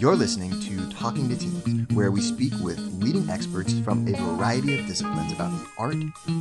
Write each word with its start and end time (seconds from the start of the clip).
You're 0.00 0.16
listening 0.16 0.58
to 0.62 0.88
Talking 0.90 1.28
to 1.28 1.36
Teens, 1.36 1.86
where 1.92 2.10
we 2.10 2.22
speak 2.22 2.54
with 2.62 2.78
leading 3.02 3.28
experts 3.28 3.78
from 3.80 4.08
a 4.08 4.16
variety 4.16 4.78
of 4.78 4.86
disciplines 4.86 5.30
about 5.32 5.50
the 5.50 5.66
art 5.76 5.96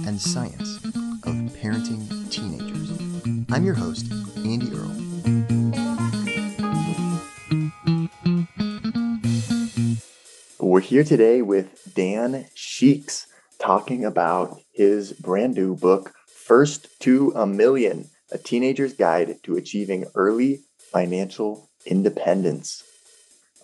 and 0.07 0.21
science 0.21 0.77
of 0.85 1.35
parenting 1.59 2.31
teenagers. 2.31 2.91
I'm 3.51 3.65
your 3.65 3.73
host, 3.73 4.09
Andy 4.37 4.71
Earle. 4.73 4.95
We're 10.59 10.79
here 10.79 11.03
today 11.03 11.41
with 11.41 11.93
Dan 11.93 12.45
Sheeks 12.55 13.27
talking 13.59 14.05
about 14.05 14.61
his 14.71 15.11
brand 15.11 15.55
new 15.55 15.75
book, 15.75 16.13
First 16.27 16.87
to 17.01 17.33
a 17.35 17.45
Million 17.45 18.09
A 18.31 18.37
Teenager's 18.37 18.93
Guide 18.93 19.39
to 19.43 19.57
Achieving 19.57 20.05
Early 20.15 20.61
Financial 20.77 21.69
Independence. 21.85 22.83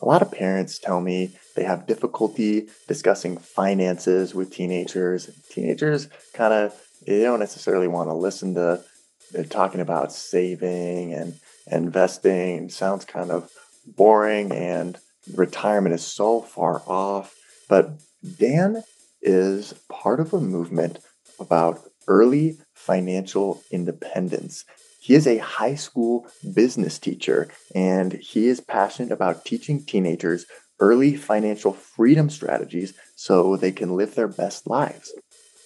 A 0.06 0.08
lot 0.08 0.22
of 0.22 0.32
parents 0.32 0.78
tell 0.78 1.02
me 1.02 1.36
they 1.56 1.64
have 1.64 1.88
difficulty 1.88 2.68
discussing 2.88 3.38
finances 3.38 4.36
with 4.36 4.54
teenagers. 4.54 5.32
Teenagers 5.50 6.10
kind 6.32 6.54
of 6.54 6.80
they 7.08 7.24
don't 7.24 7.40
necessarily 7.40 7.88
want 7.88 8.10
to 8.10 8.14
listen 8.14 8.54
to 8.54 8.84
they're 9.32 9.44
talking 9.44 9.82
about 9.82 10.14
saving 10.14 11.12
and 11.12 11.40
investing. 11.72 12.66
It 12.66 12.72
sounds 12.72 13.04
kind 13.04 13.32
of 13.32 13.50
boring 13.88 14.52
and 14.52 15.00
retirement 15.34 15.96
is 15.96 16.06
so 16.06 16.40
far 16.40 16.84
off. 16.86 17.36
But 17.68 18.00
Dan 18.38 18.84
is 19.24 19.74
part 19.90 20.20
of 20.20 20.36
a 20.36 20.40
movement 20.40 21.00
about 21.40 21.80
early 22.08 22.60
financial 22.76 23.64
independence. 23.72 24.66
He 25.06 25.14
is 25.14 25.28
a 25.28 25.38
high 25.38 25.76
school 25.76 26.26
business 26.56 26.98
teacher 26.98 27.48
and 27.76 28.14
he 28.14 28.48
is 28.48 28.60
passionate 28.60 29.12
about 29.12 29.46
teaching 29.46 29.86
teenagers 29.86 30.48
early 30.80 31.16
financial 31.16 31.74
freedom 31.74 32.28
strategies 32.32 32.96
so 33.16 33.56
they 33.56 33.72
can 33.72 33.96
live 33.96 34.16
their 34.16 34.28
best 34.28 34.66
lives. 34.66 35.14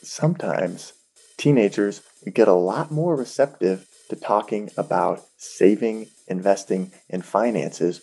Sometimes 0.03 0.91
teenagers 1.37 2.01
get 2.33 2.49
a 2.49 2.53
lot 2.53 2.91
more 2.91 3.15
receptive 3.15 3.87
to 4.09 4.17
talking 4.17 4.71
about 4.75 5.23
saving, 5.37 6.07
investing, 6.27 6.91
and 7.09 7.23
finances 7.23 8.01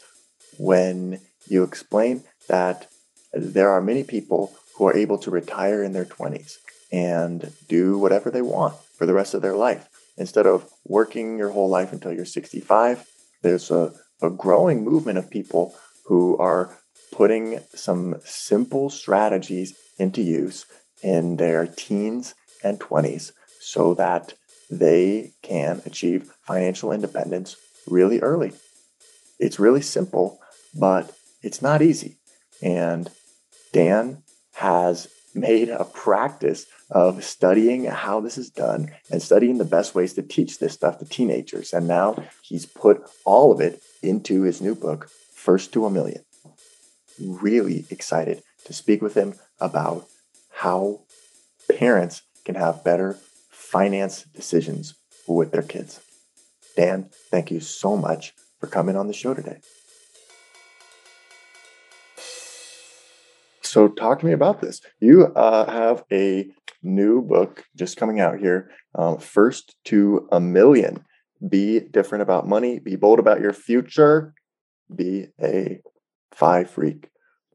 when 0.59 1.21
you 1.47 1.65
explain 1.65 2.25
that 2.49 2.89
there 3.35 3.69
are 3.69 3.83
many 3.83 4.05
people 4.05 4.55
who 4.77 4.87
are 4.87 4.97
able 4.97 5.19
to 5.19 5.31
retire 5.31 5.83
in 5.83 5.93
their 5.93 6.07
20s 6.07 6.55
and 6.91 7.53
do 7.69 7.99
whatever 7.99 8.31
they 8.31 8.41
want 8.41 8.75
for 8.97 9.05
the 9.05 9.13
rest 9.13 9.35
of 9.35 9.43
their 9.43 9.55
life 9.55 9.87
instead 10.17 10.47
of 10.47 10.69
working 10.85 11.39
your 11.39 11.51
whole 11.51 11.69
life 11.69 11.93
until 11.93 12.13
you're 12.13 12.25
65, 12.25 13.07
there's 13.43 13.71
a, 13.71 13.93
a 14.23 14.31
growing 14.31 14.85
movement 14.85 15.19
of 15.19 15.31
people 15.31 15.75
who 16.07 16.37
are 16.39 16.77
putting 17.13 17.61
some 17.75 18.17
simple 18.25 18.91
strategies 18.91 19.75
into 19.99 20.23
use 20.23 20.67
in 21.03 21.37
their 21.37 21.67
teens 21.67 22.35
and 22.63 22.81
20s 22.81 23.33
so 23.61 23.95
that 23.95 24.35
they 24.71 25.33
can 25.43 25.83
achieve 25.87 26.31
financial 26.47 26.93
independence 26.93 27.57
really 27.87 28.21
early. 28.21 28.53
It's 29.39 29.59
really 29.59 29.83
simple, 29.83 30.41
but 30.75 31.13
it's 31.43 31.63
not 31.63 31.83
easy. 31.83 32.17
And 32.63 33.11
Dan 33.73 34.23
has 34.55 35.09
made 35.35 35.69
a 35.69 35.85
practice 35.85 36.67
of 36.91 37.25
studying 37.25 37.85
how 37.85 38.21
this 38.21 38.39
is 38.39 38.51
done 38.51 38.93
and 39.11 39.21
studying 39.21 39.59
the 39.59 39.65
best 39.65 39.95
ways 39.95 40.13
to 40.15 40.23
teach 40.23 40.59
this 40.59 40.75
stuff 40.75 40.99
to 40.99 41.05
teenagers. 41.05 41.73
And 41.73 41.89
now 41.89 42.17
he's 42.43 42.67
put 42.67 43.03
all 43.25 43.53
of 43.53 43.61
it 43.61 43.83
into 44.03 44.43
his 44.43 44.61
new 44.61 44.75
book, 44.75 45.11
First 45.35 45.73
to 45.73 45.85
a 45.87 45.91
Million. 45.91 46.25
Really 47.21 47.87
excited 47.91 48.43
to 48.65 48.73
speak 48.73 49.03
with 49.03 49.15
him 49.15 49.35
about 49.61 50.07
how 50.51 51.01
parents 51.79 52.23
can 52.45 52.55
have 52.55 52.85
better 52.85 53.19
finance 53.51 54.23
decisions 54.23 54.95
with 55.27 55.51
their 55.51 55.63
kids. 55.63 56.01
Dan, 56.77 57.09
thank 57.31 57.51
you 57.51 57.61
so 57.61 57.97
much 57.97 58.35
for 58.61 58.67
coming 58.67 58.97
on 58.97 59.09
the 59.09 59.13
show 59.13 59.35
today. 59.35 59.59
So, 63.63 63.89
talk 63.89 64.21
to 64.21 64.27
me 64.27 64.33
about 64.33 64.61
this. 64.61 64.81
You 65.01 65.27
uh, 65.27 65.71
have 65.71 66.05
a 66.13 66.51
new 66.87 67.23
book 67.23 67.65
just 67.77 67.97
coming 67.97 68.21
out 68.21 68.39
here 68.39 68.71
um, 68.95 69.19
First 69.19 69.77
to 69.87 70.29
a 70.33 70.41
Million. 70.41 71.05
Be 71.47 71.81
different 71.81 72.23
about 72.23 72.49
money, 72.49 72.79
be 72.79 72.97
bold 72.97 73.19
about 73.19 73.41
your 73.41 73.53
future, 73.53 74.33
be 74.95 75.27
a 75.43 75.81
FI 76.35 76.65
freak. 76.65 77.11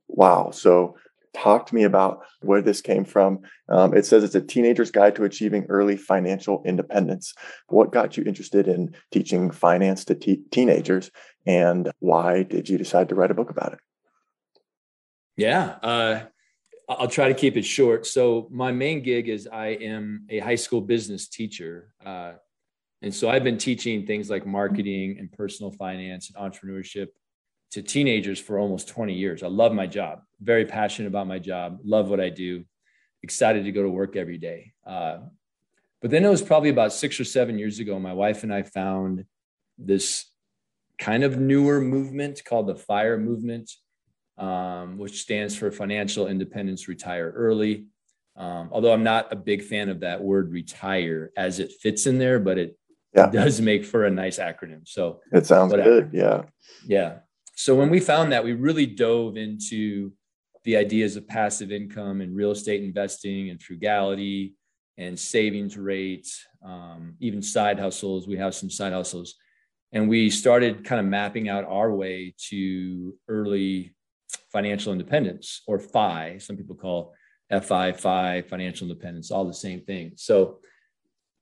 Wow. 0.07 0.51
So, 0.51 0.97
talk 1.33 1.65
to 1.65 1.75
me 1.75 1.83
about 1.83 2.19
where 2.41 2.61
this 2.61 2.81
came 2.81 3.05
from. 3.05 3.39
Um, 3.69 3.95
it 3.95 4.05
says 4.05 4.23
it's 4.23 4.35
a 4.35 4.41
teenager's 4.41 4.91
guide 4.91 5.15
to 5.15 5.23
achieving 5.23 5.65
early 5.69 5.97
financial 5.97 6.61
independence. 6.65 7.33
What 7.67 7.93
got 7.93 8.17
you 8.17 8.23
interested 8.25 8.67
in 8.67 8.93
teaching 9.11 9.49
finance 9.49 10.03
to 10.05 10.15
te- 10.15 10.43
teenagers, 10.51 11.09
and 11.45 11.91
why 11.99 12.43
did 12.43 12.69
you 12.69 12.77
decide 12.77 13.09
to 13.09 13.15
write 13.15 13.31
a 13.31 13.35
book 13.35 13.49
about 13.49 13.73
it? 13.73 13.79
Yeah, 15.37 15.77
uh, 15.81 16.21
I'll 16.99 17.07
try 17.07 17.27
to 17.27 17.33
keep 17.33 17.57
it 17.57 17.63
short. 17.63 18.05
So 18.05 18.47
my 18.51 18.71
main 18.71 19.01
gig 19.01 19.29
is 19.29 19.47
I 19.47 19.67
am 19.67 20.25
a 20.29 20.39
high 20.39 20.55
school 20.55 20.81
business 20.81 21.27
teacher, 21.27 21.93
uh, 22.05 22.33
and 23.01 23.13
so 23.13 23.29
I've 23.29 23.43
been 23.43 23.57
teaching 23.57 24.05
things 24.05 24.29
like 24.29 24.45
marketing 24.45 25.17
and 25.19 25.31
personal 25.31 25.71
finance 25.71 26.31
and 26.31 26.53
entrepreneurship 26.53 27.07
to 27.71 27.81
teenagers 27.81 28.39
for 28.39 28.59
almost 28.59 28.89
20 28.89 29.13
years. 29.13 29.43
I 29.43 29.47
love 29.47 29.73
my 29.73 29.87
job, 29.87 30.21
very 30.39 30.65
passionate 30.65 31.07
about 31.07 31.27
my 31.27 31.39
job, 31.39 31.79
love 31.83 32.09
what 32.09 32.19
I 32.19 32.29
do, 32.29 32.63
excited 33.23 33.63
to 33.63 33.71
go 33.71 33.81
to 33.81 33.89
work 33.89 34.15
every 34.15 34.37
day. 34.37 34.73
Uh, 34.85 35.19
but 36.01 36.11
then 36.11 36.25
it 36.25 36.29
was 36.29 36.41
probably 36.41 36.69
about 36.69 36.93
six 36.93 37.19
or 37.19 37.23
seven 37.23 37.57
years 37.57 37.79
ago, 37.79 37.99
my 37.99 38.13
wife 38.13 38.43
and 38.43 38.53
I 38.53 38.63
found 38.63 39.25
this 39.77 40.25
kind 40.99 41.23
of 41.23 41.39
newer 41.39 41.81
movement 41.81 42.43
called 42.45 42.67
the 42.67 42.75
FIRE 42.75 43.17
movement 43.17 43.71
um, 44.41 44.97
which 44.97 45.21
stands 45.21 45.55
for 45.55 45.71
Financial 45.71 46.27
Independence 46.27 46.87
Retire 46.87 47.31
Early. 47.35 47.85
Um, 48.35 48.69
although 48.71 48.91
I'm 48.91 49.03
not 49.03 49.31
a 49.31 49.35
big 49.35 49.61
fan 49.61 49.89
of 49.89 49.99
that 49.99 50.21
word 50.21 50.51
retire 50.51 51.31
as 51.37 51.59
it 51.59 51.71
fits 51.73 52.07
in 52.07 52.17
there, 52.17 52.39
but 52.39 52.57
it 52.57 52.77
yeah. 53.15 53.27
does 53.27 53.61
make 53.61 53.85
for 53.85 54.05
a 54.05 54.11
nice 54.11 54.39
acronym. 54.39 54.87
So 54.87 55.19
it 55.31 55.45
sounds 55.45 55.71
whatever. 55.71 56.01
good. 56.01 56.11
Yeah. 56.13 56.43
Yeah. 56.87 57.19
So 57.55 57.75
when 57.75 57.89
we 57.89 57.99
found 57.99 58.31
that, 58.31 58.43
we 58.43 58.53
really 58.53 58.87
dove 58.87 59.37
into 59.37 60.11
the 60.63 60.77
ideas 60.77 61.17
of 61.17 61.27
passive 61.27 61.71
income 61.71 62.21
and 62.21 62.35
real 62.35 62.51
estate 62.51 62.83
investing 62.83 63.49
and 63.49 63.61
frugality 63.61 64.55
and 64.97 65.19
savings 65.19 65.77
rates, 65.77 66.43
um, 66.65 67.15
even 67.19 67.41
side 67.41 67.79
hustles. 67.79 68.27
We 68.27 68.37
have 68.37 68.55
some 68.55 68.69
side 68.69 68.93
hustles. 68.93 69.35
And 69.91 70.07
we 70.07 70.29
started 70.29 70.85
kind 70.85 70.99
of 70.99 71.05
mapping 71.05 71.49
out 71.49 71.65
our 71.65 71.93
way 71.93 72.33
to 72.49 73.13
early 73.27 73.93
financial 74.51 74.91
independence 74.91 75.61
or 75.67 75.79
FI. 75.79 76.37
Some 76.39 76.57
people 76.57 76.75
call 76.75 77.13
FI, 77.49 77.93
FI, 77.93 78.43
financial 78.43 78.89
independence, 78.89 79.31
all 79.31 79.45
the 79.45 79.53
same 79.53 79.81
thing. 79.81 80.13
So 80.15 80.59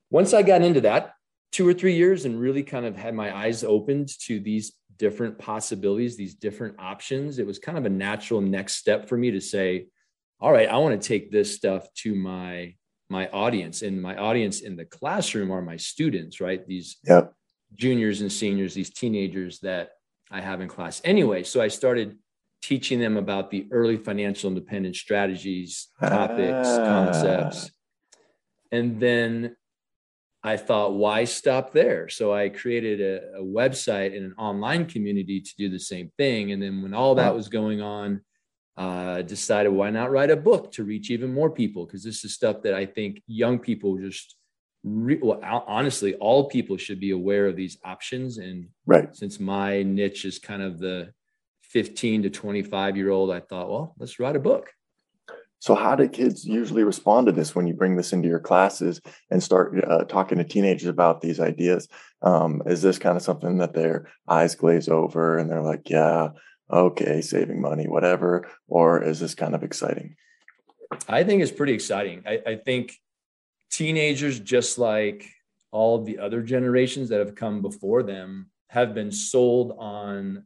once 0.10 0.34
I 0.34 0.42
got 0.42 0.62
into 0.62 0.82
that, 0.82 1.14
two 1.52 1.68
or 1.68 1.74
three 1.74 1.96
years 1.96 2.26
and 2.26 2.40
really 2.40 2.64
kind 2.64 2.86
of 2.86 2.96
had 2.96 3.14
my 3.14 3.36
eyes 3.36 3.64
opened 3.64 4.10
to 4.26 4.40
these 4.40 4.74
different 4.98 5.38
possibilities, 5.38 6.18
these 6.18 6.36
different 6.36 6.76
options, 6.80 7.40
it 7.40 7.46
was 7.46 7.60
kind 7.60 7.78
of 7.78 7.86
a 7.86 7.90
natural 7.90 8.42
next 8.42 8.76
step 8.76 9.08
for 9.08 9.18
me 9.18 9.32
to 9.32 9.42
say, 9.42 9.88
all 10.40 10.52
right, 10.52 10.70
I 10.70 10.78
want 10.78 11.00
to 11.00 11.08
take 11.08 11.32
this 11.32 11.56
stuff 11.56 11.92
to 11.96 12.16
my 12.16 12.76
my 13.12 13.28
audience 13.30 13.82
and 13.82 14.00
my 14.00 14.16
audience 14.16 14.62
in 14.62 14.76
the 14.76 14.86
classroom 14.86 15.52
are 15.52 15.64
my 15.64 15.78
students, 15.78 16.40
right? 16.40 16.66
These 16.68 16.98
yep. 17.04 17.34
juniors 17.74 18.22
and 18.22 18.32
seniors, 18.32 18.76
these 18.76 18.92
teenagers 18.92 19.60
that 19.62 19.94
I 20.30 20.42
have 20.42 20.62
in 20.62 20.68
class 20.68 21.02
anyway. 21.04 21.42
So 21.42 21.60
I 21.60 21.70
started 21.70 22.20
teaching 22.62 23.00
them 23.00 23.18
about 23.18 23.52
the 23.52 23.68
early 23.72 23.98
financial 23.98 24.50
independence 24.50 25.00
strategies, 25.00 25.88
topics, 26.00 26.68
ah. 26.68 26.86
concepts. 26.86 27.72
And 28.72 29.00
then 29.00 29.56
I 30.44 30.58
thought, 30.58 30.94
why 30.94 31.26
stop 31.26 31.74
there? 31.74 32.08
So 32.10 32.34
I 32.34 32.50
created 32.50 33.02
a, 33.02 33.40
a, 33.40 33.44
website 33.44 34.16
and 34.16 34.26
an 34.26 34.36
online 34.38 34.86
community 34.86 35.42
to 35.42 35.52
do 35.58 35.70
the 35.70 35.80
same 35.80 36.12
thing. 36.18 36.52
And 36.52 36.62
then 36.62 36.82
when 36.82 36.94
all 36.94 37.16
that 37.16 37.36
was 37.36 37.50
going 37.50 37.82
on, 37.82 38.22
uh, 38.78 39.22
decided 39.24 39.70
why 39.70 39.90
not 39.90 40.12
write 40.12 40.32
a 40.32 40.38
book 40.38 40.72
to 40.72 40.86
reach 40.86 41.12
even 41.12 41.34
more 41.34 41.50
people? 41.50 41.86
Because 41.86 42.04
this 42.04 42.24
is 42.24 42.34
stuff 42.34 42.62
that 42.64 42.74
I 42.74 42.86
think 42.86 43.22
young 43.28 43.60
people 43.60 43.98
just 43.98 44.38
re- 44.84 45.20
well, 45.22 45.42
honestly, 45.68 46.16
all 46.16 46.48
people 46.48 46.78
should 46.78 47.00
be 47.00 47.12
aware 47.12 47.48
of 47.48 47.58
these 47.58 47.78
options. 47.84 48.38
And 48.38 48.70
right. 48.86 49.14
since 49.14 49.40
my 49.40 49.84
niche 49.84 50.24
is 50.24 50.40
kind 50.40 50.62
of 50.62 50.80
the 50.80 51.12
15 51.70 52.24
to 52.24 52.30
25 52.30 52.98
year 52.98 53.10
old, 53.12 53.32
I 53.32 53.40
thought, 53.40 53.70
well, 53.70 53.96
let's 53.98 54.20
write 54.20 54.36
a 54.36 54.40
book. 54.40 54.74
So, 55.62 55.76
how 55.76 55.96
do 55.96 56.08
kids 56.08 56.46
usually 56.46 56.84
respond 56.84 57.28
to 57.28 57.34
this 57.34 57.54
when 57.54 57.68
you 57.68 57.74
bring 57.74 57.98
this 57.98 58.14
into 58.14 58.30
your 58.30 58.40
classes 58.40 59.02
and 59.30 59.44
start 59.44 59.76
uh, 59.86 60.06
talking 60.06 60.38
to 60.38 60.46
teenagers 60.46 60.88
about 60.88 61.20
these 61.20 61.40
ideas? 61.40 61.90
Um, 62.22 62.62
is 62.66 62.82
this 62.82 62.98
kind 62.98 63.18
of 63.18 63.24
something 63.24 63.58
that 63.58 63.74
their 63.74 64.08
eyes 64.28 64.56
glaze 64.56 64.88
over 64.88 65.38
and 65.38 65.50
they're 65.50 65.62
like, 65.62 65.90
yeah, 65.90 66.30
okay, 66.72 67.20
saving 67.20 67.62
money, 67.62 67.88
whatever? 67.88 68.50
Or 68.68 69.04
is 69.04 69.20
this 69.20 69.36
kind 69.36 69.54
of 69.54 69.64
exciting? 69.64 70.16
I 71.10 71.26
think 71.26 71.42
it's 71.42 71.52
pretty 71.52 71.74
exciting. 71.74 72.24
I, 72.26 72.42
I 72.48 72.56
think 72.56 72.96
teenagers, 73.70 74.40
just 74.40 74.80
like 74.80 75.26
all 75.72 76.04
the 76.04 76.20
other 76.20 76.42
generations 76.42 77.10
that 77.10 77.20
have 77.20 77.36
come 77.36 77.62
before 77.62 78.02
them, 78.02 78.50
have 78.70 78.94
been 78.94 79.12
sold 79.12 79.76
on 79.78 80.46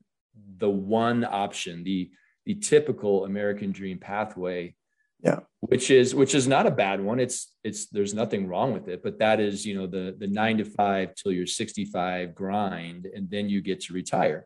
the 0.57 0.69
one 0.69 1.24
option, 1.24 1.83
the 1.83 2.12
the 2.45 2.56
typical 2.56 3.25
American 3.25 3.71
dream 3.71 3.97
pathway. 4.00 4.75
Yeah. 5.21 5.39
Which 5.62 5.89
is 5.89 6.13
which 6.13 6.35
is 6.35 6.47
not 6.47 6.68
a 6.68 6.71
bad 6.71 7.00
one. 7.01 7.19
It's 7.19 7.56
it's 7.63 7.85
there's 7.88 8.13
nothing 8.13 8.47
wrong 8.47 8.74
with 8.74 8.89
it, 8.89 9.01
but 9.01 9.19
that 9.19 9.39
is, 9.39 9.65
you 9.65 9.75
know, 9.75 9.88
the 9.88 10.15
the 10.18 10.27
9 10.27 10.57
to 10.57 10.65
5 10.65 11.15
till 11.15 11.31
you're 11.31 11.47
65 11.47 12.35
grind 12.35 13.06
and 13.06 13.30
then 13.30 13.47
you 13.47 13.62
get 13.62 13.80
to 13.81 13.94
retire. 13.94 14.45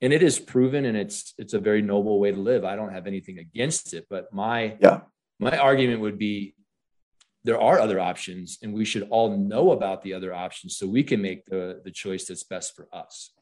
And 0.00 0.12
it 0.12 0.22
is 0.22 0.38
proven 0.38 0.86
and 0.86 0.96
it's 0.96 1.34
it's 1.36 1.52
a 1.52 1.58
very 1.58 1.82
noble 1.82 2.18
way 2.18 2.32
to 2.32 2.40
live. 2.40 2.64
I 2.64 2.76
don't 2.76 2.92
have 2.92 3.06
anything 3.06 3.38
against 3.38 3.92
it, 3.92 4.06
but 4.08 4.32
my 4.32 4.76
yeah. 4.80 5.00
My 5.40 5.58
argument 5.58 6.00
would 6.00 6.16
be 6.16 6.54
there 7.42 7.60
are 7.60 7.78
other 7.78 8.00
options 8.00 8.58
and 8.62 8.72
we 8.72 8.84
should 8.84 9.06
all 9.10 9.36
know 9.36 9.72
about 9.72 10.02
the 10.02 10.14
other 10.14 10.32
options 10.32 10.76
so 10.76 10.86
we 10.86 11.02
can 11.02 11.20
make 11.20 11.44
the, 11.46 11.82
the 11.84 11.90
choice 11.90 12.26
that's 12.26 12.44
best 12.44 12.74
for 12.74 12.88
us. 12.92 13.32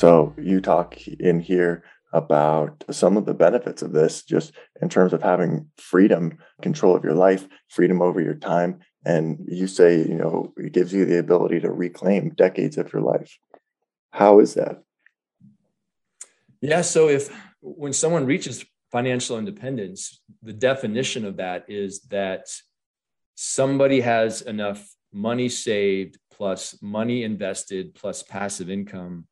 So 0.00 0.34
you 0.40 0.62
talk 0.62 0.96
in 1.06 1.40
here 1.40 1.84
about 2.14 2.84
some 2.90 3.18
of 3.18 3.26
the 3.26 3.34
benefits 3.34 3.82
of 3.82 3.92
this, 3.92 4.22
just 4.22 4.54
in 4.80 4.88
terms 4.88 5.12
of 5.12 5.22
having 5.22 5.68
freedom, 5.76 6.38
control 6.62 6.96
of 6.96 7.04
your 7.04 7.12
life, 7.12 7.46
freedom 7.68 8.00
over 8.00 8.18
your 8.18 8.34
time. 8.34 8.78
And 9.04 9.44
you 9.46 9.66
say, 9.66 9.98
you 9.98 10.14
know, 10.14 10.54
it 10.56 10.72
gives 10.72 10.94
you 10.94 11.04
the 11.04 11.18
ability 11.18 11.60
to 11.60 11.70
reclaim 11.70 12.30
decades 12.30 12.78
of 12.78 12.90
your 12.94 13.02
life. 13.02 13.36
How 14.10 14.40
is 14.40 14.54
that? 14.54 14.82
Yeah. 16.62 16.80
So 16.80 17.10
if 17.10 17.28
when 17.60 17.92
someone 17.92 18.24
reaches 18.24 18.64
financial 18.90 19.38
independence, 19.38 20.22
the 20.42 20.54
definition 20.54 21.26
of 21.26 21.36
that 21.36 21.66
is 21.68 22.00
that 22.08 22.46
somebody 23.34 24.00
has 24.00 24.40
enough 24.40 24.82
money 25.12 25.50
saved 25.50 26.16
plus 26.32 26.78
money 26.80 27.22
invested 27.22 27.94
plus 27.94 28.22
passive 28.22 28.70
income 28.70 29.26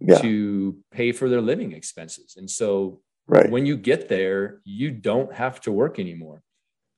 yeah. 0.00 0.18
to 0.18 0.76
pay 0.90 1.12
for 1.12 1.28
their 1.28 1.40
living 1.40 1.72
expenses. 1.72 2.34
And 2.36 2.50
so 2.50 3.00
right. 3.26 3.50
when 3.50 3.66
you 3.66 3.76
get 3.76 4.08
there, 4.08 4.60
you 4.64 4.90
don't 4.90 5.32
have 5.32 5.60
to 5.62 5.72
work 5.72 5.98
anymore. 5.98 6.42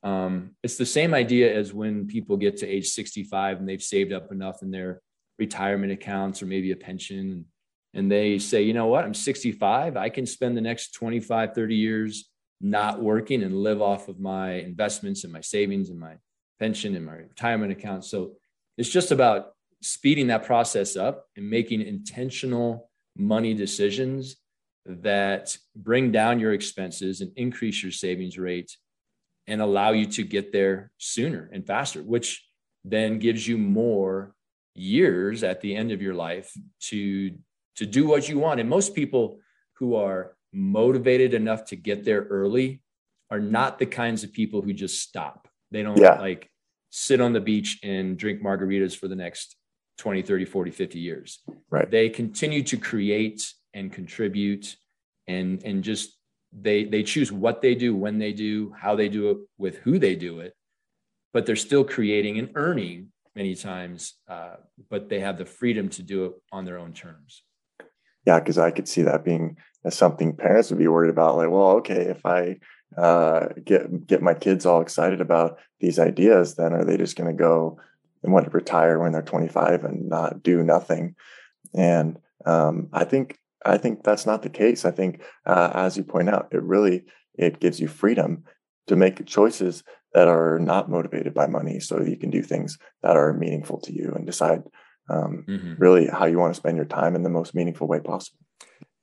Um, 0.03 0.55
it's 0.63 0.77
the 0.77 0.87
same 0.87 1.15
idea 1.15 1.55
as 1.55 1.73
when 1.73 2.07
people 2.07 2.37
get 2.37 2.59
to 2.59 2.67
age 2.67 2.89
65 2.89 3.59
and 3.59 3.69
they've 3.69 3.83
saved 3.83 4.13
up 4.13 4.31
enough 4.31 4.63
in 4.63 4.71
their 4.71 5.01
retirement 5.39 5.93
accounts 5.93 6.43
or 6.43 6.47
maybe 6.47 6.71
a 6.71 6.77
pension. 6.77 7.47
And 7.95 8.11
they 8.11 8.39
say, 8.39 8.63
you 8.63 8.75
know 8.75 8.87
what, 8.87 9.05
I'm 9.05 9.15
65. 9.15 9.97
I 9.97 10.09
can 10.09 10.27
spend 10.27 10.57
the 10.57 10.61
next 10.61 10.93
25, 10.93 11.55
30 11.55 11.75
years 11.75 12.31
not 12.61 13.01
working 13.01 13.43
and 13.43 13.57
live 13.57 13.81
off 13.81 14.09
of 14.09 14.19
my 14.19 14.53
investments 14.55 15.25
and 15.25 15.33
my 15.33 15.41
savings 15.41 15.91
and 15.91 15.99
my 15.99 16.15
pension 16.59 16.97
and 16.97 17.07
my 17.07 17.15
retirement 17.15 17.73
account. 17.73 18.05
So 18.05 18.33
it's 18.77 18.89
just 18.89 19.11
about 19.11 19.53
speeding 19.81 20.29
that 20.29 20.45
process 20.45 20.97
up 20.97 21.27
and 21.37 21.49
making 21.49 21.83
intentional 21.83 22.88
money 23.19 23.53
decisions 23.53 24.37
that 24.87 25.57
bring 25.77 26.11
down 26.11 26.41
your 26.41 26.53
expenses 26.53 27.21
and 27.21 27.31
increase 27.37 27.83
your 27.83 27.93
savings 27.93 28.39
rate 28.39 28.77
and 29.47 29.61
allow 29.61 29.91
you 29.91 30.07
to 30.07 30.23
get 30.23 30.53
there 30.53 30.91
sooner 30.99 31.51
and 31.53 31.67
faster, 31.67 32.03
which 32.03 32.45
then 32.85 33.19
gives 33.19 33.47
you 33.47 33.59
more 33.59 34.35
years 34.75 35.43
at 35.43 35.61
the 35.61 35.75
end 35.75 35.91
of 35.91 36.01
your 36.01 36.15
life 36.15 36.53
to 36.81 37.33
to 37.77 37.87
do 37.87 38.07
what 38.07 38.29
you 38.29 38.39
want. 38.39 38.61
And 38.61 38.69
most 38.69 38.95
people 38.95 39.39
who 39.75 39.95
are 39.95 40.37
motivated 40.53 41.35
enough 41.35 41.65
to 41.67 41.77
get 41.77 42.05
there 42.05 42.23
early 42.23 42.83
are 43.31 43.41
not 43.41 43.79
the 43.79 43.87
kinds 43.87 44.25
of 44.25 44.33
people 44.33 44.63
who 44.63 44.73
just 44.73 45.01
stop. 45.01 45.49
They 45.71 45.83
don't 45.83 45.99
yeah. 45.99 46.19
like 46.19 46.51
sit 46.91 47.21
on 47.21 47.33
the 47.33 47.41
beach 47.41 47.79
and 47.83 48.17
drink 48.17 48.43
margaritas 48.43 48.97
for 48.97 49.07
the 49.07 49.15
next 49.15 49.57
20, 49.99 50.23
30, 50.23 50.45
40, 50.45 50.71
50 50.71 50.99
years. 50.99 51.41
Right. 51.71 51.91
They 51.91 52.09
continue 52.09 52.63
to 52.65 52.77
create 52.77 53.53
and 53.75 53.93
contribute 53.93 54.77
and 55.27 55.63
and 55.65 55.85
just 55.85 56.17
they 56.53 56.85
they 56.85 57.03
choose 57.03 57.31
what 57.31 57.61
they 57.61 57.75
do, 57.75 57.95
when 57.95 58.19
they 58.19 58.33
do, 58.33 58.73
how 58.77 58.97
they 58.97 59.09
do 59.09 59.31
it, 59.31 59.39
with 59.59 59.77
who 59.79 59.99
they 59.99 60.17
do 60.17 60.41
it, 60.41 60.55
but 61.33 61.45
they're 61.45 61.57
still 61.57 61.85
creating 61.85 62.39
and 62.39 62.51
earning 62.55 63.09
many 63.37 63.55
times, 63.55 64.15
uh, 64.29 64.57
but 64.91 65.09
they 65.09 65.21
have 65.21 65.39
the 65.39 65.45
freedom 65.45 65.89
to 65.91 66.03
do 66.03 66.25
it 66.25 66.33
on 66.51 66.65
their 66.65 66.79
own 66.79 66.93
terms. 66.93 67.43
Yeah, 68.27 68.41
because 68.41 68.59
I 68.59 68.71
could 68.71 68.89
see 68.89 69.03
that 69.03 69.25
being 69.25 69.57
as 69.85 69.97
something 69.97 70.37
parents 70.37 70.71
would 70.71 70.79
be 70.79 70.89
worried 70.89 71.11
about. 71.11 71.37
Like, 71.37 71.51
well, 71.51 71.77
okay, 71.77 72.07
if 72.07 72.25
I 72.25 72.59
uh, 72.97 73.49
get 73.65 74.07
get 74.07 74.23
my 74.23 74.35
kids 74.35 74.65
all 74.65 74.81
excited 74.81 75.21
about 75.21 75.59
these 75.81 75.99
ideas, 75.99 76.57
then 76.57 76.73
are 76.73 76.85
they 76.85 76.97
just 76.97 77.17
going 77.17 77.31
to 77.31 77.43
go 77.43 77.79
and 78.23 78.33
want 78.33 78.45
to 78.47 78.51
retire 78.51 78.99
when 78.99 79.13
they're 79.13 79.23
25 79.23 79.85
and 79.85 80.09
not 80.09 80.43
do 80.43 80.63
nothing. 80.63 81.15
And 81.75 82.19
um, 82.47 82.89
I 82.93 83.05
think 83.05 83.39
I 83.65 83.77
think 83.77 84.05
that's 84.05 84.27
not 84.27 84.43
the 84.43 84.51
case. 84.51 84.85
I 84.85 84.91
think, 84.91 85.23
uh, 85.45 85.71
as 85.75 85.97
you 85.97 86.05
point 86.05 86.29
out, 86.29 86.49
it 86.53 86.63
really 86.63 87.05
it 87.35 87.61
gives 87.61 87.81
you 87.81 87.89
freedom 87.89 88.45
to 88.87 88.97
make 88.97 89.27
choices 89.27 89.83
that 90.15 90.29
are 90.29 90.59
not 90.59 90.91
motivated 90.91 91.35
by 91.35 91.47
money, 91.47 91.81
so 91.81 92.01
you 92.01 92.17
can 92.17 92.31
do 92.31 92.43
things 92.43 92.79
that 93.03 93.17
are 93.17 93.35
meaningful 93.35 93.79
to 93.81 93.93
you 93.93 94.13
and 94.15 94.25
decide 94.25 94.63
um, 95.11 95.45
mm-hmm. 95.47 95.75
really 95.79 96.07
how 96.07 96.27
you 96.27 96.39
want 96.39 96.55
to 96.55 96.61
spend 96.61 96.77
your 96.77 96.87
time 96.87 97.15
in 97.15 97.23
the 97.23 97.31
most 97.31 97.55
meaningful 97.55 97.87
way 97.87 98.01
possible. 98.01 98.39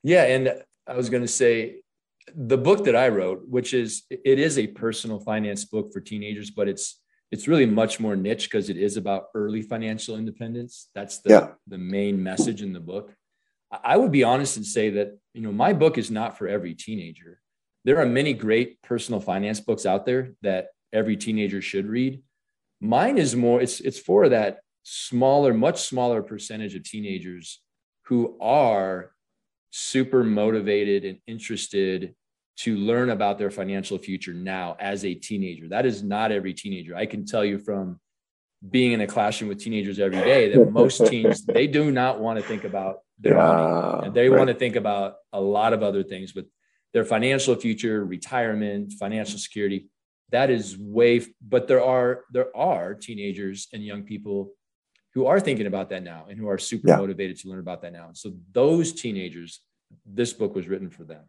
Yeah, 0.04 0.24
and 0.24 0.64
I 0.88 0.96
was 0.96 1.10
going 1.10 1.24
to 1.24 1.28
say 1.28 1.78
the 2.34 2.58
book 2.58 2.86
that 2.86 2.96
I 2.96 3.10
wrote, 3.10 3.44
which 3.48 3.74
is 3.74 4.04
it 4.10 4.40
is 4.40 4.57
a 4.57 4.68
personal 4.68 5.19
finance 5.19 5.66
book 5.66 5.92
for 5.94 6.00
teenagers, 6.00 6.52
but 6.52 6.68
it's 6.68 7.02
it's 7.35 7.49
really 7.49 7.65
much 7.65 7.99
more 7.99 8.15
niche 8.15 8.49
because 8.49 8.69
it 8.69 8.77
is 8.77 8.95
about 8.95 9.25
early 9.35 9.61
financial 9.61 10.15
independence. 10.15 10.87
That's 10.95 11.18
the, 11.18 11.30
yeah. 11.30 11.47
the 11.68 11.77
main 11.77 12.23
message 12.23 12.61
in 12.61 12.71
the 12.71 12.80
book. 12.80 13.13
I 13.83 13.97
would 13.97 14.13
be 14.13 14.23
honest 14.23 14.56
and 14.56 14.65
say 14.65 14.92
that, 14.92 15.18
you 15.33 15.42
know, 15.42 15.51
my 15.51 15.73
book 15.73 15.97
is 15.97 16.09
not 16.09 16.37
for 16.37 16.47
every 16.47 16.73
teenager. 16.73 17.42
There 17.83 17.99
are 17.99 18.06
many 18.06 18.31
great 18.31 18.81
personal 18.83 19.19
finance 19.19 19.59
books 19.59 19.85
out 19.85 20.06
there 20.06 20.31
that 20.44 20.68
every 20.94 21.18
teenager 21.18 21.61
should 21.61 21.87
read. 21.87 22.21
Mine 22.80 23.18
is 23.18 23.35
more, 23.35 23.61
it's, 23.61 23.81
it's 23.81 23.99
for 23.99 24.30
that 24.30 24.59
smaller, 24.83 25.54
much 25.54 25.81
smaller 25.81 26.23
percentage 26.23 26.73
of 26.73 26.83
teenagers 26.83 27.59
who 28.06 28.37
are 28.39 29.11
super 29.71 30.23
motivated 30.23 31.04
and 31.04 31.18
interested 31.27 32.15
to 32.57 32.78
learn 32.78 33.09
about 33.09 33.38
their 33.38 33.52
financial 33.52 33.97
future 33.97 34.33
now 34.33 34.78
as 34.80 35.04
a 35.04 35.14
teenager. 35.14 35.68
That 35.68 35.85
is 35.85 36.04
not 36.04 36.31
every 36.31 36.54
teenager. 36.54 36.95
I 36.95 37.06
can 37.06 37.26
tell 37.26 37.44
you 37.44 37.59
from 37.59 38.00
being 38.69 38.94
in 38.94 39.02
a 39.02 39.07
classroom 39.07 39.50
with 39.50 39.59
teenagers 39.59 40.00
every 40.00 40.21
day 40.21 40.50
that 40.54 40.71
most 40.71 41.06
teens 41.07 41.45
they 41.45 41.68
do 41.68 41.92
not 41.92 42.19
want 42.19 42.40
to 42.40 42.45
think 42.45 42.64
about 42.64 43.00
their 43.19 43.35
yeah, 43.35 43.45
money 43.45 44.07
and 44.07 44.16
they 44.16 44.30
right. 44.30 44.38
want 44.38 44.47
to 44.50 44.56
think 44.56 44.76
about 44.76 45.16
a 45.33 45.40
lot 45.40 45.74
of 45.74 45.83
other 45.83 46.04
things 46.04 46.33
with 46.33 46.45
their 46.94 47.06
financial 47.06 47.56
future 47.56 48.04
retirement 48.04 48.94
financial 48.94 49.38
security 49.38 49.88
that 50.31 50.50
is 50.50 50.78
way 50.78 51.21
but 51.42 51.68
there 51.68 51.83
are 51.83 52.24
there 52.31 52.56
are 52.56 52.94
teenagers 52.94 53.68
and 53.74 53.83
young 53.83 54.04
people 54.04 54.52
who 55.14 55.28
are 55.28 55.40
thinking 55.40 55.68
about 55.68 55.90
that 55.90 56.04
now 56.04 56.26
and 56.30 56.40
who 56.40 56.50
are 56.50 56.57
super 56.57 56.90
yeah. 56.90 56.97
motivated 56.97 57.38
to 57.38 57.47
learn 57.47 57.59
about 57.59 57.81
that 57.81 57.94
now 57.94 58.09
so 58.14 58.33
those 58.52 58.94
teenagers 58.94 59.62
this 60.06 60.33
book 60.33 60.56
was 60.56 60.68
written 60.68 60.90
for 60.90 61.04
them 61.04 61.24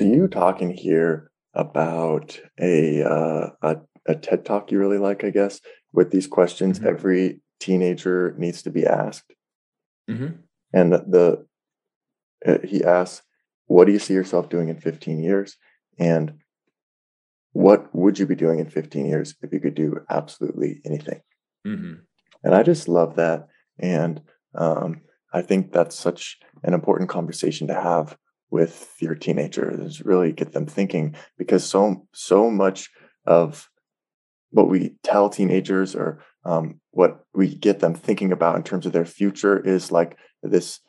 So 0.00 0.06
you 0.06 0.28
talking 0.28 0.70
here 0.70 1.30
about 1.52 2.40
a, 2.58 3.02
uh, 3.02 3.50
a, 3.60 3.76
a 4.06 4.14
TED 4.14 4.46
talk 4.46 4.70
you 4.70 4.78
really 4.78 4.96
like, 4.96 5.24
I 5.24 5.28
guess, 5.28 5.60
with 5.92 6.10
these 6.10 6.26
questions 6.26 6.78
mm-hmm. 6.78 6.88
every 6.88 7.42
teenager 7.60 8.34
needs 8.38 8.62
to 8.62 8.70
be 8.70 8.86
asked. 8.86 9.34
Mm-hmm. 10.10 10.36
And 10.72 10.92
the, 10.94 11.44
the 12.42 12.50
uh, 12.50 12.66
he 12.66 12.82
asks, 12.82 13.20
"What 13.66 13.84
do 13.84 13.92
you 13.92 13.98
see 13.98 14.14
yourself 14.14 14.48
doing 14.48 14.70
in 14.70 14.80
15 14.80 15.22
years?" 15.22 15.58
And 15.98 16.38
what 17.52 17.94
would 17.94 18.18
you 18.18 18.24
be 18.24 18.36
doing 18.36 18.58
in 18.58 18.70
15 18.70 19.04
years 19.04 19.34
if 19.42 19.52
you 19.52 19.60
could 19.60 19.74
do 19.74 20.00
absolutely 20.08 20.80
anything? 20.86 21.20
Mm-hmm. 21.66 21.94
And 22.42 22.54
I 22.54 22.62
just 22.62 22.88
love 22.88 23.16
that. 23.16 23.48
And 23.78 24.22
um, 24.54 25.02
I 25.34 25.42
think 25.42 25.72
that's 25.72 25.94
such 25.94 26.38
an 26.62 26.72
important 26.72 27.10
conversation 27.10 27.66
to 27.66 27.74
have 27.74 28.16
with 28.50 28.94
your 29.00 29.14
teenagers 29.14 30.04
really 30.04 30.32
get 30.32 30.52
them 30.52 30.66
thinking 30.66 31.14
because 31.38 31.64
so 31.64 32.06
so 32.12 32.50
much 32.50 32.90
of 33.26 33.68
what 34.50 34.68
we 34.68 34.96
tell 35.02 35.30
teenagers 35.30 35.94
or 35.94 36.22
um, 36.44 36.80
what 36.90 37.24
we 37.34 37.54
get 37.54 37.80
them 37.80 37.94
thinking 37.94 38.32
about 38.32 38.56
in 38.56 38.62
terms 38.62 38.86
of 38.86 38.92
their 38.92 39.04
future 39.04 39.58
is 39.58 39.92
like 39.92 40.16
this 40.42 40.80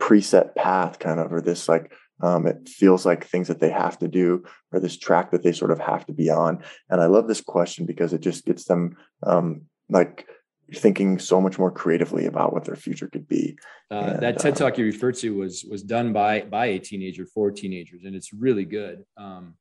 preset 0.00 0.54
path 0.54 0.98
kind 0.98 1.20
of 1.20 1.32
or 1.32 1.40
this 1.40 1.68
like 1.68 1.92
um, 2.22 2.46
it 2.46 2.68
feels 2.68 3.04
like 3.04 3.26
things 3.26 3.48
that 3.48 3.60
they 3.60 3.70
have 3.70 3.98
to 3.98 4.08
do 4.08 4.44
or 4.72 4.80
this 4.80 4.96
track 4.96 5.30
that 5.30 5.42
they 5.42 5.52
sort 5.52 5.70
of 5.70 5.80
have 5.80 6.06
to 6.06 6.12
be 6.12 6.30
on. 6.30 6.62
And 6.88 7.00
i 7.00 7.06
love 7.06 7.28
this 7.28 7.40
question 7.40 7.86
because 7.86 8.12
it 8.12 8.20
just 8.20 8.44
gets 8.44 8.64
them 8.64 8.96
um, 9.24 9.62
like 9.88 10.26
thinking 10.72 11.18
so 11.18 11.40
much 11.40 11.58
more 11.58 11.70
creatively 11.70 12.26
about 12.26 12.52
what 12.52 12.64
their 12.64 12.76
future 12.76 13.08
could 13.08 13.28
be. 13.28 13.58
Uh, 13.90 13.94
and, 13.94 14.22
that 14.22 14.38
TED 14.38 14.54
uh, 14.54 14.56
talk 14.56 14.78
you 14.78 14.84
referred 14.84 15.16
to 15.16 15.34
was 15.34 15.64
was 15.64 15.82
done 15.82 16.12
by 16.12 16.40
by 16.42 16.66
a 16.66 16.78
teenager 16.78 17.26
for 17.26 17.50
teenagers, 17.50 18.04
and 18.04 18.14
it's 18.14 18.32
really 18.32 18.64
good. 18.64 19.04
Um, 19.16 19.54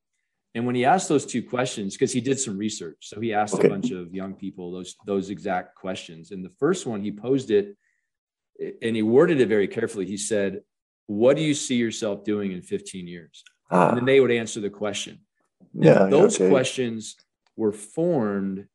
and 0.56 0.66
when 0.66 0.76
he 0.76 0.86
asked 0.86 1.10
those 1.10 1.26
two 1.26 1.42
questions, 1.42 1.96
because 1.96 2.14
he 2.14 2.22
did 2.22 2.40
some 2.40 2.58
research, 2.58 2.98
so 3.02 3.20
he 3.20 3.34
asked 3.34 3.56
okay. 3.56 3.68
a 3.68 3.70
bunch 3.70 3.92
of 3.92 4.14
young 4.14 4.34
people 4.34 4.72
those 4.72 4.96
those 5.06 5.30
exact 5.30 5.76
questions. 5.76 6.32
And 6.32 6.44
the 6.44 6.54
first 6.60 6.86
one 6.86 7.02
he 7.02 7.12
posed 7.12 7.52
it, 7.52 7.76
and 8.82 8.96
he 8.96 9.02
worded 9.02 9.42
it 9.42 9.48
very 9.48 9.68
carefully. 9.68 10.06
He 10.06 10.18
said, 10.18 10.62
"What 11.08 11.36
do 11.36 11.44
you 11.44 11.54
see 11.54 11.76
yourself 11.76 12.24
doing 12.24 12.52
in 12.52 12.62
15 12.62 13.08
years?" 13.08 13.44
Ah. 13.72 13.90
And 13.90 13.98
then 13.98 14.06
they 14.06 14.20
would 14.20 14.32
answer 14.32 14.62
the 14.62 14.70
question. 14.70 15.20
And 15.74 15.84
yeah, 15.84 16.06
those 16.06 16.40
okay. 16.40 16.50
questions 16.50 17.16
were 17.56 17.72
formed 17.72 18.68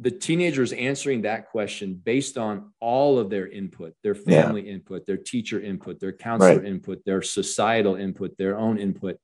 the 0.00 0.10
teenagers 0.10 0.72
answering 0.72 1.22
that 1.22 1.48
question 1.50 1.94
based 1.94 2.36
on 2.36 2.72
all 2.80 3.18
of 3.18 3.30
their 3.30 3.46
input 3.48 3.94
their 4.02 4.14
family 4.14 4.66
yeah. 4.66 4.72
input 4.72 5.06
their 5.06 5.16
teacher 5.16 5.60
input 5.60 6.00
their 6.00 6.12
counselor 6.12 6.56
right. 6.56 6.66
input 6.66 7.04
their 7.04 7.22
societal 7.22 7.96
input 7.96 8.36
their 8.36 8.58
own 8.58 8.78
input 8.78 9.16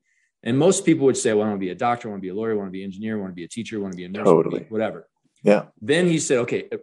and 0.45 0.57
most 0.57 0.85
people 0.85 1.05
would 1.05 1.17
say 1.17 1.33
well 1.33 1.45
i 1.45 1.49
want 1.49 1.61
to 1.61 1.65
be 1.65 1.71
a 1.71 1.75
doctor 1.75 2.09
i 2.09 2.11
want 2.11 2.21
to 2.21 2.27
be 2.27 2.31
a 2.31 2.35
lawyer 2.35 2.53
i 2.53 2.55
want 2.55 2.69
to 2.69 2.73
be 2.73 2.83
an 2.83 2.87
engineer 2.87 3.17
i 3.17 3.21
want 3.21 3.31
to 3.31 3.35
be 3.35 3.45
a 3.45 3.49
teacher 3.49 3.77
i 3.77 3.81
want 3.81 3.93
to 3.93 3.97
be 3.97 4.05
a 4.05 4.09
nurse 4.09 4.25
totally. 4.25 4.67
whatever 4.69 5.09
yeah 5.43 5.65
then 5.81 6.07
he 6.07 6.19
said 6.19 6.39
okay 6.39 6.69
uh, 6.73 6.77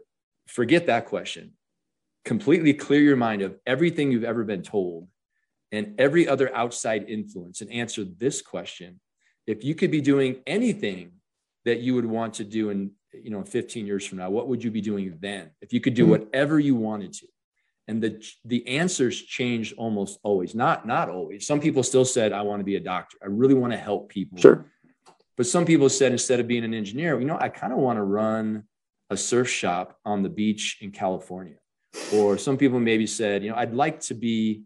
forget 0.47 0.87
that 0.87 1.05
question 1.05 1.53
completely 2.25 2.73
clear 2.73 3.01
your 3.01 3.15
mind 3.15 3.41
of 3.41 3.55
everything 3.65 4.11
you've 4.11 4.23
ever 4.23 4.43
been 4.43 4.61
told 4.61 5.07
and 5.71 5.95
every 5.99 6.27
other 6.27 6.53
outside 6.55 7.05
influence 7.07 7.61
and 7.61 7.71
answer 7.71 8.03
this 8.17 8.41
question 8.41 8.99
if 9.47 9.63
you 9.63 9.75
could 9.75 9.91
be 9.91 10.01
doing 10.01 10.37
anything 10.47 11.11
that 11.65 11.79
you 11.79 11.95
would 11.95 12.05
want 12.05 12.35
to 12.35 12.43
do 12.43 12.69
in 12.69 12.91
you 13.23 13.29
know 13.29 13.43
15 13.43 13.85
years 13.85 14.05
from 14.05 14.17
now 14.19 14.29
what 14.29 14.47
would 14.47 14.63
you 14.63 14.71
be 14.71 14.81
doing 14.81 15.17
then? 15.21 15.51
If 15.61 15.73
you 15.73 15.81
could 15.81 15.93
do 15.93 16.05
hmm. 16.05 16.11
whatever 16.11 16.59
you 16.59 16.75
wanted 16.75 17.13
to. 17.13 17.27
And 17.87 18.01
the 18.01 18.23
the 18.45 18.67
answers 18.67 19.21
changed 19.21 19.75
almost 19.77 20.19
always 20.23 20.55
not 20.55 20.87
not 20.87 21.09
always. 21.09 21.45
Some 21.45 21.59
people 21.59 21.83
still 21.83 22.05
said 22.05 22.33
i 22.33 22.41
want 22.41 22.59
to 22.59 22.63
be 22.63 22.75
a 22.75 22.79
doctor. 22.79 23.17
I 23.21 23.27
really 23.27 23.53
want 23.53 23.73
to 23.73 23.77
help 23.77 24.09
people. 24.09 24.37
Sure. 24.39 24.65
But 25.37 25.45
some 25.45 25.65
people 25.65 25.89
said 25.89 26.11
instead 26.11 26.39
of 26.39 26.47
being 26.47 26.63
an 26.63 26.73
engineer 26.73 27.19
you 27.19 27.25
know 27.25 27.37
i 27.39 27.49
kind 27.49 27.73
of 27.73 27.79
want 27.79 27.97
to 27.97 28.03
run 28.03 28.63
a 29.09 29.17
surf 29.17 29.49
shop 29.49 29.99
on 30.05 30.23
the 30.23 30.29
beach 30.29 30.77
in 30.81 30.91
california. 30.91 31.57
Or 32.13 32.37
some 32.37 32.57
people 32.57 32.79
maybe 32.79 33.07
said 33.07 33.43
you 33.43 33.51
know 33.51 33.57
i'd 33.57 33.73
like 33.73 33.99
to 34.01 34.13
be 34.15 34.63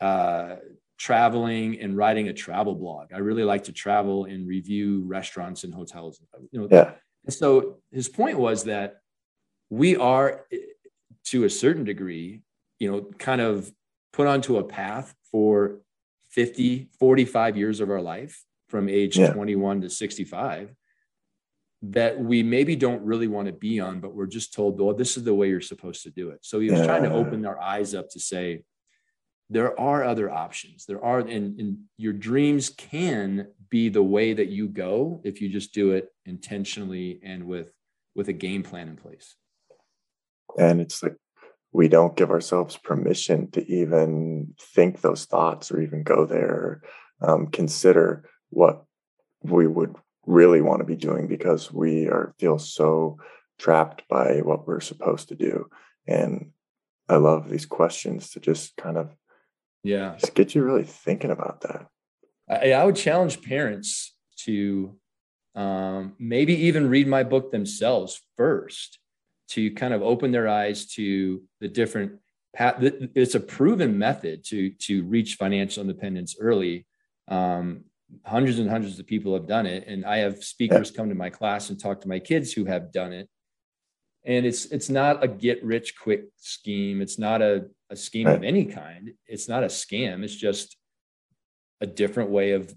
uh, 0.00 0.56
traveling 0.98 1.80
and 1.80 1.96
writing 1.96 2.28
a 2.28 2.32
travel 2.32 2.74
blog. 2.74 3.12
I 3.14 3.18
really 3.18 3.44
like 3.44 3.64
to 3.64 3.72
travel 3.72 4.24
and 4.26 4.46
review 4.46 5.04
restaurants 5.06 5.64
and 5.64 5.72
hotels. 5.72 6.20
You 6.50 6.60
know 6.60 6.68
yeah 6.70 6.92
and 7.24 7.34
so 7.34 7.78
his 7.90 8.08
point 8.08 8.38
was 8.38 8.64
that 8.64 9.00
we 9.70 9.96
are, 9.96 10.46
to 11.26 11.44
a 11.44 11.50
certain 11.50 11.84
degree, 11.84 12.42
you 12.78 12.90
know, 12.90 13.02
kind 13.18 13.40
of 13.40 13.70
put 14.12 14.26
onto 14.26 14.56
a 14.56 14.64
path 14.64 15.14
for 15.30 15.80
50, 16.30 16.88
45 16.98 17.56
years 17.56 17.80
of 17.80 17.90
our 17.90 18.00
life 18.00 18.42
from 18.68 18.88
age 18.88 19.18
yeah. 19.18 19.32
21 19.32 19.82
to 19.82 19.90
65 19.90 20.74
that 21.80 22.18
we 22.18 22.42
maybe 22.42 22.74
don't 22.74 23.02
really 23.02 23.28
want 23.28 23.46
to 23.46 23.52
be 23.52 23.78
on, 23.78 24.00
but 24.00 24.14
we're 24.14 24.26
just 24.26 24.52
told, 24.52 24.80
well, 24.80 24.94
this 24.94 25.16
is 25.16 25.24
the 25.24 25.34
way 25.34 25.48
you're 25.48 25.60
supposed 25.60 26.02
to 26.02 26.10
do 26.10 26.30
it. 26.30 26.40
So 26.42 26.58
he 26.58 26.70
was 26.70 26.80
yeah. 26.80 26.86
trying 26.86 27.04
to 27.04 27.12
open 27.12 27.46
our 27.46 27.60
eyes 27.60 27.94
up 27.94 28.10
to 28.10 28.20
say, 28.20 28.64
there 29.48 29.78
are 29.78 30.04
other 30.04 30.28
options. 30.30 30.84
There 30.86 31.02
are, 31.02 31.20
and, 31.20 31.58
and 31.58 31.78
your 31.96 32.12
dreams 32.12 32.68
can 32.68 33.48
be 33.70 33.88
the 33.88 34.02
way 34.02 34.32
that 34.32 34.48
you 34.48 34.68
go 34.68 35.20
if 35.24 35.40
you 35.40 35.48
just 35.48 35.72
do 35.72 35.92
it 35.92 36.08
intentionally 36.24 37.20
and 37.22 37.44
with 37.44 37.72
with 38.14 38.28
a 38.28 38.32
game 38.32 38.62
plan 38.62 38.88
in 38.88 38.96
place. 38.96 39.36
And 40.58 40.80
it's 40.80 41.02
like 41.02 41.16
we 41.72 41.88
don't 41.88 42.16
give 42.16 42.30
ourselves 42.30 42.76
permission 42.76 43.50
to 43.52 43.64
even 43.70 44.54
think 44.60 45.00
those 45.00 45.26
thoughts 45.26 45.70
or 45.70 45.80
even 45.80 46.02
go 46.02 46.26
there, 46.26 46.82
um, 47.20 47.46
consider 47.48 48.24
what 48.50 48.84
we 49.42 49.66
would 49.66 49.94
really 50.26 50.60
want 50.60 50.80
to 50.80 50.84
be 50.84 50.96
doing 50.96 51.28
because 51.28 51.72
we 51.72 52.08
are 52.08 52.34
feel 52.38 52.58
so 52.58 53.18
trapped 53.58 54.02
by 54.08 54.38
what 54.38 54.66
we're 54.66 54.80
supposed 54.80 55.28
to 55.28 55.34
do. 55.34 55.68
And 56.06 56.50
I 57.08 57.16
love 57.16 57.48
these 57.48 57.66
questions 57.66 58.30
to 58.30 58.40
just 58.40 58.76
kind 58.76 58.96
of 58.96 59.14
yeah. 59.82 60.16
Just 60.18 60.34
get 60.34 60.54
you 60.54 60.62
really 60.62 60.84
thinking 60.84 61.30
about 61.30 61.62
that. 61.62 61.86
I, 62.48 62.72
I 62.72 62.84
would 62.84 62.96
challenge 62.96 63.42
parents 63.42 64.14
to 64.44 64.96
um, 65.54 66.14
maybe 66.18 66.54
even 66.66 66.88
read 66.88 67.08
my 67.08 67.24
book 67.24 67.50
themselves 67.50 68.20
first 68.36 68.98
to 69.48 69.70
kind 69.72 69.94
of 69.94 70.02
open 70.02 70.30
their 70.30 70.48
eyes 70.48 70.86
to 70.86 71.42
the 71.60 71.68
different 71.68 72.12
path. 72.54 72.76
It's 72.80 73.34
a 73.34 73.40
proven 73.40 73.98
method 73.98 74.44
to 74.46 74.70
to 74.70 75.04
reach 75.04 75.34
financial 75.34 75.80
independence 75.80 76.36
early. 76.38 76.86
Um, 77.28 77.84
hundreds 78.24 78.58
and 78.58 78.70
hundreds 78.70 78.98
of 78.98 79.06
people 79.06 79.34
have 79.34 79.46
done 79.46 79.66
it, 79.66 79.86
and 79.86 80.04
I 80.04 80.18
have 80.18 80.44
speakers 80.44 80.90
come 80.90 81.08
to 81.08 81.14
my 81.14 81.30
class 81.30 81.70
and 81.70 81.78
talk 81.78 82.00
to 82.02 82.08
my 82.08 82.18
kids 82.18 82.52
who 82.52 82.64
have 82.66 82.92
done 82.92 83.12
it. 83.12 83.28
And 84.24 84.44
it's 84.46 84.66
it's 84.66 84.90
not 84.90 85.24
a 85.24 85.28
get 85.28 85.64
rich 85.64 85.94
quick 85.98 86.24
scheme. 86.36 87.00
It's 87.00 87.18
not 87.18 87.42
a 87.42 87.66
a 87.90 87.96
scheme 87.96 88.26
of 88.26 88.44
any 88.44 88.66
kind. 88.66 89.12
It's 89.26 89.48
not 89.48 89.64
a 89.64 89.68
scam. 89.68 90.22
It's 90.22 90.34
just 90.34 90.76
a 91.80 91.86
different 91.86 92.30
way 92.30 92.52
of 92.52 92.74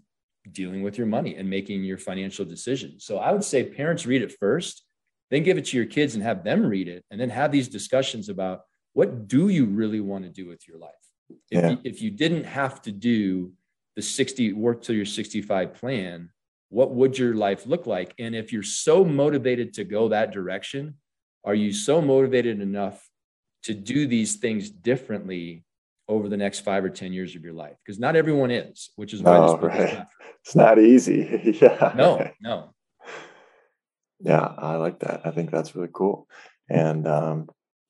dealing 0.51 0.81
with 0.81 0.98
your 0.98 1.08
money 1.08 1.36
and 1.36 1.50
making 1.50 1.84
your 1.84 1.98
financial 1.98 2.46
decisions. 2.46 3.05
So 3.05 3.17
I 3.17 3.31
would 3.31 3.43
say 3.43 3.63
parents 3.63 4.05
read 4.05 4.22
it 4.22 4.36
first, 4.39 4.84
then 5.29 5.43
give 5.43 5.58
it 5.58 5.65
to 5.65 5.77
your 5.77 5.86
kids 5.86 6.15
and 6.15 6.24
have 6.24 6.43
them 6.43 6.65
read 6.65 6.88
it, 6.88 7.05
and 7.12 7.20
then 7.20 7.29
have 7.29 7.51
these 7.51 7.67
discussions 7.67 8.29
about 8.29 8.62
what 8.93 9.27
do 9.27 9.50
you 9.50 9.65
really 9.65 10.01
want 10.01 10.24
to 10.24 10.29
do 10.29 10.48
with 10.48 10.67
your 10.67 10.77
life. 10.77 10.91
If, 11.29 11.39
yeah. 11.51 11.70
you, 11.72 11.77
if 11.84 12.01
you 12.01 12.12
didn't 12.12 12.43
have 12.43 12.81
to 12.84 12.91
do 12.91 13.53
the 13.96 14.01
60 14.01 14.53
work 14.53 14.81
till 14.81 14.96
your 14.96 15.05
65 15.05 15.74
plan, 15.74 16.29
what 16.70 16.91
would 16.91 17.17
your 17.17 17.36
life 17.36 17.65
look 17.65 17.86
like? 17.86 18.13
And 18.17 18.36
if 18.36 18.51
you're 18.51 18.63
so 18.63 19.03
motivated 19.03 19.74
to 19.75 19.84
go 19.84 20.10
that 20.10 20.31
direction, 20.31 20.96
are 21.43 21.55
you 21.55 21.74
so 21.74 22.01
motivated 22.01 22.62
enough 22.62 23.10
to 23.63 23.74
do 23.74 24.08
these 24.08 24.36
things 24.36 24.70
differently 24.70 25.63
over 26.11 26.27
the 26.27 26.37
next 26.37 26.59
five 26.59 26.83
or 26.83 26.89
10 26.89 27.13
years 27.13 27.35
of 27.35 27.43
your 27.43 27.53
life? 27.53 27.77
Because 27.83 27.99
not 27.99 28.15
everyone 28.15 28.51
is, 28.51 28.89
which 28.97 29.13
is 29.13 29.21
why 29.21 29.39
this 29.39 29.53
book 29.53 29.63
right. 29.63 29.79
is 29.81 29.93
not. 29.93 30.07
It's 30.43 30.55
not 30.55 30.79
easy. 30.79 31.57
yeah. 31.61 31.93
No, 31.95 32.29
no. 32.41 32.73
Yeah, 34.19 34.53
I 34.57 34.75
like 34.75 34.99
that. 34.99 35.21
I 35.25 35.31
think 35.31 35.49
that's 35.49 35.75
really 35.75 35.89
cool. 35.91 36.27
And 36.69 37.07
um, 37.07 37.49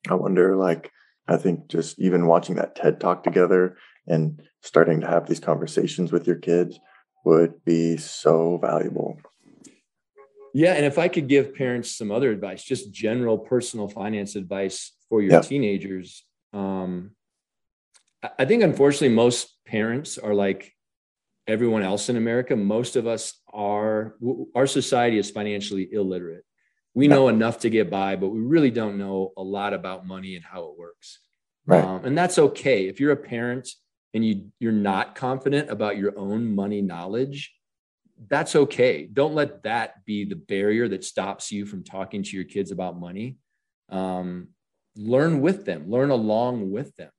I 0.09 0.13
wonder, 0.13 0.55
like, 0.55 0.91
I 1.27 1.37
think 1.37 1.67
just 1.67 1.99
even 1.99 2.27
watching 2.27 2.55
that 2.55 2.75
TED 2.75 2.99
talk 2.99 3.23
together 3.23 3.77
and 4.07 4.41
starting 4.61 5.01
to 5.01 5.07
have 5.07 5.27
these 5.27 5.39
conversations 5.39 6.11
with 6.11 6.27
your 6.27 6.37
kids 6.37 6.79
would 7.25 7.63
be 7.65 7.97
so 7.97 8.59
valuable. 8.61 9.17
Yeah. 10.53 10.73
And 10.73 10.85
if 10.85 10.97
I 10.97 11.07
could 11.07 11.27
give 11.27 11.55
parents 11.55 11.97
some 11.97 12.11
other 12.11 12.31
advice, 12.31 12.63
just 12.63 12.93
general 12.93 13.37
personal 13.37 13.87
finance 13.87 14.35
advice 14.35 14.91
for 15.09 15.21
your 15.21 15.31
yeah. 15.31 15.41
teenagers, 15.41 16.23
um, 16.53 17.11
I 18.37 18.45
think 18.45 18.63
unfortunately 18.63 19.15
most 19.15 19.55
parents 19.65 20.17
are 20.17 20.33
like 20.33 20.73
everyone 21.47 21.83
else 21.83 22.09
in 22.09 22.17
America. 22.17 22.55
Most 22.55 22.95
of 22.95 23.07
us 23.07 23.33
are, 23.51 24.15
our 24.55 24.67
society 24.67 25.17
is 25.17 25.31
financially 25.31 25.89
illiterate. 25.91 26.45
We 26.93 27.07
know 27.07 27.29
enough 27.29 27.59
to 27.59 27.69
get 27.69 27.89
by, 27.89 28.15
but 28.17 28.29
we 28.29 28.41
really 28.41 28.69
don't 28.69 28.97
know 28.97 29.31
a 29.37 29.41
lot 29.41 29.73
about 29.73 30.05
money 30.05 30.35
and 30.35 30.43
how 30.43 30.65
it 30.65 30.77
works. 30.77 31.19
Right. 31.65 31.83
Um, 31.83 32.05
and 32.05 32.17
that's 32.17 32.37
okay. 32.37 32.87
If 32.87 32.99
you're 32.99 33.13
a 33.13 33.17
parent 33.17 33.69
and 34.13 34.25
you, 34.25 34.51
you're 34.59 34.71
not 34.71 35.15
confident 35.15 35.69
about 35.69 35.97
your 35.97 36.17
own 36.17 36.53
money 36.53 36.81
knowledge, 36.81 37.53
that's 38.27 38.55
okay. 38.55 39.07
Don't 39.11 39.33
let 39.33 39.63
that 39.63 40.05
be 40.05 40.25
the 40.25 40.35
barrier 40.35 40.87
that 40.89 41.03
stops 41.03 41.51
you 41.51 41.65
from 41.65 41.83
talking 41.83 42.23
to 42.23 42.35
your 42.35 42.45
kids 42.45 42.71
about 42.71 42.99
money. 42.99 43.37
Um, 43.89 44.49
learn 44.95 45.41
with 45.41 45.65
them, 45.65 45.89
learn 45.89 46.11
along 46.11 46.71
with 46.71 46.95
them. 46.97 47.09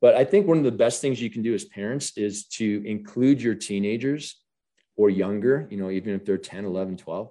But 0.00 0.14
I 0.14 0.24
think 0.24 0.46
one 0.46 0.58
of 0.58 0.64
the 0.64 0.72
best 0.72 1.00
things 1.00 1.20
you 1.20 1.30
can 1.30 1.42
do 1.42 1.54
as 1.54 1.64
parents 1.64 2.16
is 2.16 2.46
to 2.46 2.82
include 2.86 3.40
your 3.40 3.54
teenagers 3.54 4.40
or 4.96 5.10
younger, 5.10 5.66
you 5.70 5.76
know, 5.76 5.90
even 5.90 6.14
if 6.14 6.24
they're 6.24 6.38
10, 6.38 6.64
11, 6.64 6.98
12, 6.98 7.30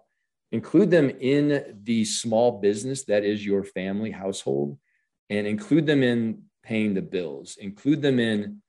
include 0.52 0.90
them 0.90 1.10
in 1.10 1.80
the 1.84 2.06
small 2.06 2.60
business 2.60 3.06
that 3.06 3.24
is 3.24 3.46
your 3.46 3.64
family 3.64 4.12
household 4.12 4.78
and 5.30 5.48
include 5.48 5.86
them 5.86 6.04
in 6.04 6.44
paying 6.64 6.94
the 6.94 7.02
bills, 7.02 7.58
include 7.60 8.02
them 8.02 8.20
in 8.20 8.62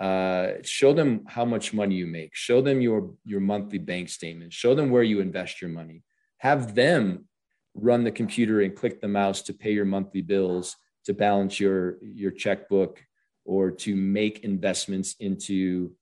uh, 0.00 0.54
show 0.64 0.92
them 0.92 1.24
how 1.28 1.44
much 1.44 1.72
money 1.72 1.94
you 1.94 2.08
make. 2.08 2.34
Show 2.34 2.60
them 2.60 2.80
your 2.80 3.14
your 3.24 3.38
monthly 3.38 3.78
bank 3.78 4.08
statement 4.08 4.52
show 4.52 4.74
them 4.74 4.90
where 4.90 5.04
you 5.04 5.20
invest 5.20 5.60
your 5.60 5.70
money. 5.70 6.02
Have 6.38 6.74
them 6.74 7.26
run 7.74 8.02
the 8.02 8.10
computer 8.10 8.62
and 8.62 8.74
click 8.74 9.00
the 9.00 9.06
mouse 9.06 9.42
to 9.42 9.54
pay 9.54 9.72
your 9.72 9.84
monthly 9.84 10.22
bills 10.22 10.76
to 11.04 11.14
balance 11.14 11.60
your 11.60 11.98
your 12.02 12.32
checkbook 12.32 13.00
or 13.44 13.70
to 13.70 13.96
make 13.96 14.44
investments 14.44 15.16
into 15.20 15.92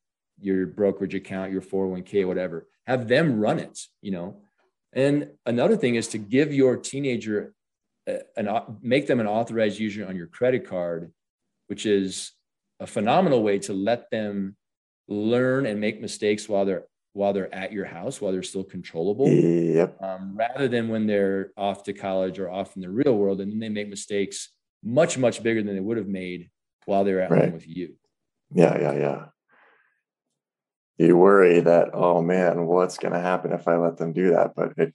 your 0.40 0.66
brokerage 0.66 1.14
account 1.14 1.52
your 1.52 1.62
401k 1.62 2.26
whatever. 2.26 2.66
Have 2.86 3.08
them 3.08 3.38
run 3.38 3.58
it 3.58 3.78
you 4.02 4.10
know? 4.10 4.42
And 4.92 5.30
another 5.46 5.76
thing 5.76 5.94
is 5.94 6.08
to 6.08 6.18
give 6.18 6.52
your 6.52 6.76
teenager 6.76 7.54
an 8.36 8.48
make 8.82 9.06
them 9.06 9.20
an 9.20 9.26
authorized 9.26 9.78
user 9.78 10.06
on 10.06 10.16
your 10.16 10.26
credit 10.26 10.66
card 10.66 11.12
which 11.68 11.86
is 11.86 12.32
a 12.80 12.86
phenomenal 12.86 13.44
way 13.44 13.58
to 13.60 13.72
let 13.72 14.10
them 14.10 14.56
learn 15.06 15.66
and 15.66 15.80
make 15.80 16.00
mistakes 16.00 16.48
while 16.48 16.64
they're 16.64 16.84
while 17.12 17.32
they're 17.32 17.52
at 17.54 17.72
your 17.72 17.84
house 17.84 18.20
while 18.20 18.32
they're 18.32 18.42
still 18.42 18.64
controllable. 18.64 19.28
Yep. 19.28 20.02
um, 20.02 20.36
rather 20.36 20.68
than 20.68 20.88
when 20.88 21.06
they're 21.06 21.52
off 21.56 21.84
to 21.84 21.92
college 21.92 22.38
or 22.38 22.50
off 22.50 22.74
in 22.76 22.82
the 22.82 22.90
real 22.90 23.16
world 23.16 23.40
and 23.40 23.52
then 23.52 23.60
they 23.60 23.68
make 23.68 23.88
mistakes 23.88 24.50
much 24.82 25.16
much 25.18 25.42
bigger 25.42 25.62
than 25.62 25.74
they 25.74 25.80
would 25.80 25.96
have 25.96 26.08
made 26.08 26.50
while 26.86 27.04
they're 27.04 27.20
at 27.20 27.30
right. 27.30 27.44
home 27.44 27.52
with 27.52 27.68
you 27.68 27.94
yeah 28.52 28.78
yeah 28.78 28.92
yeah 28.94 29.24
you 30.98 31.16
worry 31.16 31.60
that 31.60 31.90
oh 31.94 32.20
man 32.20 32.66
what's 32.66 32.98
going 32.98 33.12
to 33.12 33.20
happen 33.20 33.52
if 33.52 33.66
i 33.68 33.76
let 33.76 33.96
them 33.96 34.12
do 34.12 34.30
that 34.30 34.54
but 34.54 34.72
it, 34.76 34.92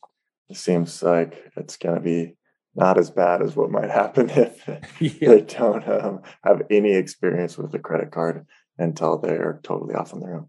it 0.50 0.58
seems 0.58 1.02
like 1.02 1.52
it's 1.56 1.78
going 1.78 1.96
to 1.96 2.02
be 2.02 2.36
not 2.76 2.98
as 2.98 3.10
bad 3.10 3.42
as 3.42 3.56
what 3.56 3.72
might 3.72 3.90
happen 4.02 4.30
if 4.30 4.68
yeah. 5.00 5.30
they 5.30 5.42
don't 5.42 5.88
um, 5.88 6.22
have 6.44 6.62
any 6.70 6.94
experience 6.94 7.58
with 7.58 7.74
a 7.74 7.80
credit 7.80 8.12
card 8.12 8.46
until 8.78 9.18
they're 9.18 9.60
totally 9.64 9.96
off 9.96 10.14
on 10.14 10.20
their 10.20 10.36
own. 10.36 10.48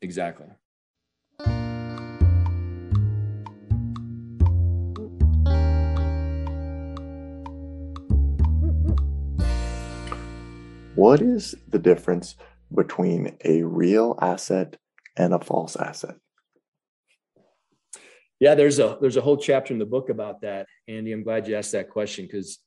Exactly. 0.00 0.46
What 10.94 11.20
is 11.20 11.56
the 11.68 11.78
difference 11.78 12.36
between 12.72 13.36
a 13.44 13.62
real 13.62 14.16
asset 14.20 14.76
and 15.16 15.34
a 15.34 15.40
false 15.40 15.76
asset? 15.76 16.16
Yeah, 18.40 18.54
there's 18.54 18.78
a 18.78 18.98
there's 19.00 19.16
a 19.16 19.20
whole 19.20 19.36
chapter 19.36 19.72
in 19.72 19.78
the 19.78 19.86
book 19.86 20.08
about 20.08 20.42
that, 20.42 20.66
Andy. 20.86 21.12
I'm 21.12 21.22
glad 21.22 21.48
you 21.48 21.56
asked 21.56 21.72
that 21.72 21.90
question 21.90 22.26
because 22.26 22.58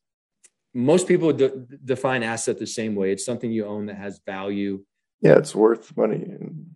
most 0.74 1.08
people 1.08 1.32
de- 1.34 1.66
define 1.84 2.24
asset 2.24 2.58
the 2.58 2.68
same 2.68 2.96
way. 2.96 3.12
It's 3.12 3.26
something 3.26 3.52
you 3.52 3.66
own 3.66 3.86
that 3.88 3.98
has 3.98 4.20
value. 4.26 4.84
Yeah, 5.22 5.38
it's 5.38 5.56
worth 5.56 5.96
money 5.96 6.24
and 6.24 6.76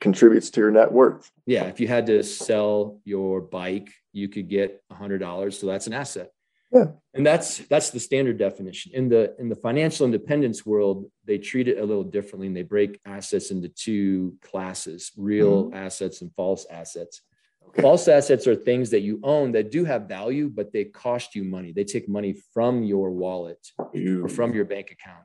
contributes 0.00 0.50
to 0.50 0.60
your 0.60 0.70
net 0.70 0.92
worth. 0.92 1.30
Yeah, 1.46 1.64
if 1.64 1.80
you 1.80 1.88
had 1.88 2.06
to 2.06 2.22
sell 2.22 3.00
your 3.04 3.40
bike, 3.40 3.90
you 4.12 4.28
could 4.28 4.48
get 4.48 4.82
a 4.90 4.94
hundred 4.94 5.18
dollars, 5.18 5.58
so 5.58 5.66
that's 5.66 5.86
an 5.86 5.92
asset. 5.92 6.30
Yeah. 6.74 6.86
And 7.14 7.24
that's 7.24 7.58
that's 7.58 7.90
the 7.90 8.00
standard 8.00 8.36
definition. 8.36 8.90
In 8.94 9.08
the 9.08 9.34
in 9.38 9.48
the 9.48 9.54
financial 9.54 10.04
independence 10.04 10.66
world, 10.66 11.06
they 11.24 11.38
treat 11.38 11.68
it 11.68 11.78
a 11.78 11.84
little 11.84 12.02
differently 12.02 12.48
and 12.48 12.56
they 12.56 12.62
break 12.62 13.00
assets 13.06 13.52
into 13.52 13.68
two 13.68 14.36
classes, 14.42 15.12
real 15.16 15.66
mm-hmm. 15.66 15.76
assets 15.76 16.20
and 16.20 16.34
false 16.34 16.66
assets. 16.68 17.22
Okay. 17.68 17.82
False 17.82 18.08
assets 18.08 18.48
are 18.48 18.56
things 18.56 18.90
that 18.90 19.00
you 19.00 19.20
own 19.22 19.52
that 19.52 19.70
do 19.70 19.84
have 19.84 20.08
value, 20.08 20.50
but 20.52 20.72
they 20.72 20.84
cost 20.84 21.36
you 21.36 21.44
money. 21.44 21.72
They 21.72 21.84
take 21.84 22.08
money 22.08 22.34
from 22.52 22.82
your 22.82 23.12
wallet 23.12 23.64
or 23.78 24.28
from 24.28 24.52
your 24.52 24.64
bank 24.64 24.90
account. 24.90 25.24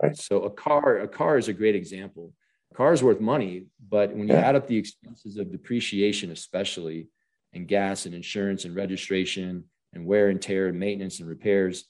Right. 0.00 0.16
So 0.16 0.42
a 0.42 0.50
car, 0.50 0.98
a 0.98 1.08
car 1.08 1.38
is 1.38 1.48
a 1.48 1.52
great 1.52 1.74
example. 1.74 2.32
A 2.70 2.74
car 2.74 2.92
is 2.92 3.02
worth 3.02 3.20
money, 3.20 3.66
but 3.86 4.14
when 4.14 4.28
you 4.28 4.34
yeah. 4.34 4.40
add 4.40 4.54
up 4.54 4.68
the 4.68 4.76
expenses 4.76 5.36
of 5.36 5.50
depreciation, 5.50 6.30
especially 6.30 7.08
and 7.52 7.66
gas 7.66 8.06
and 8.06 8.14
insurance 8.14 8.64
and 8.64 8.74
registration 8.74 9.64
and 9.98 10.06
wear 10.06 10.28
and 10.28 10.40
tear 10.40 10.68
and 10.68 10.78
maintenance 10.78 11.18
and 11.20 11.28
repairs, 11.28 11.84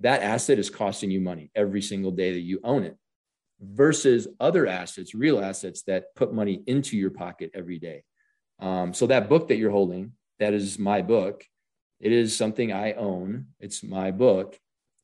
that 0.00 0.22
asset 0.22 0.58
is 0.58 0.70
costing 0.70 1.10
you 1.10 1.20
money 1.20 1.50
every 1.54 1.82
single 1.82 2.10
day 2.10 2.32
that 2.32 2.40
you 2.40 2.60
own 2.64 2.82
it 2.82 2.96
versus 3.60 4.28
other 4.38 4.66
assets, 4.66 5.14
real 5.14 5.40
assets 5.40 5.82
that 5.82 6.14
put 6.14 6.32
money 6.32 6.62
into 6.66 6.96
your 6.96 7.10
pocket 7.10 7.50
every 7.54 7.78
day. 7.78 8.04
Um, 8.60 8.92
so 8.92 9.06
that 9.06 9.28
book 9.28 9.48
that 9.48 9.56
you're 9.56 9.70
holding, 9.70 10.12
that 10.38 10.52
is 10.54 10.78
my 10.78 11.02
book. 11.02 11.44
It 12.00 12.12
is 12.12 12.36
something 12.36 12.72
I 12.72 12.92
own. 12.92 13.46
It's 13.58 13.82
my 13.82 14.10
book. 14.10 14.56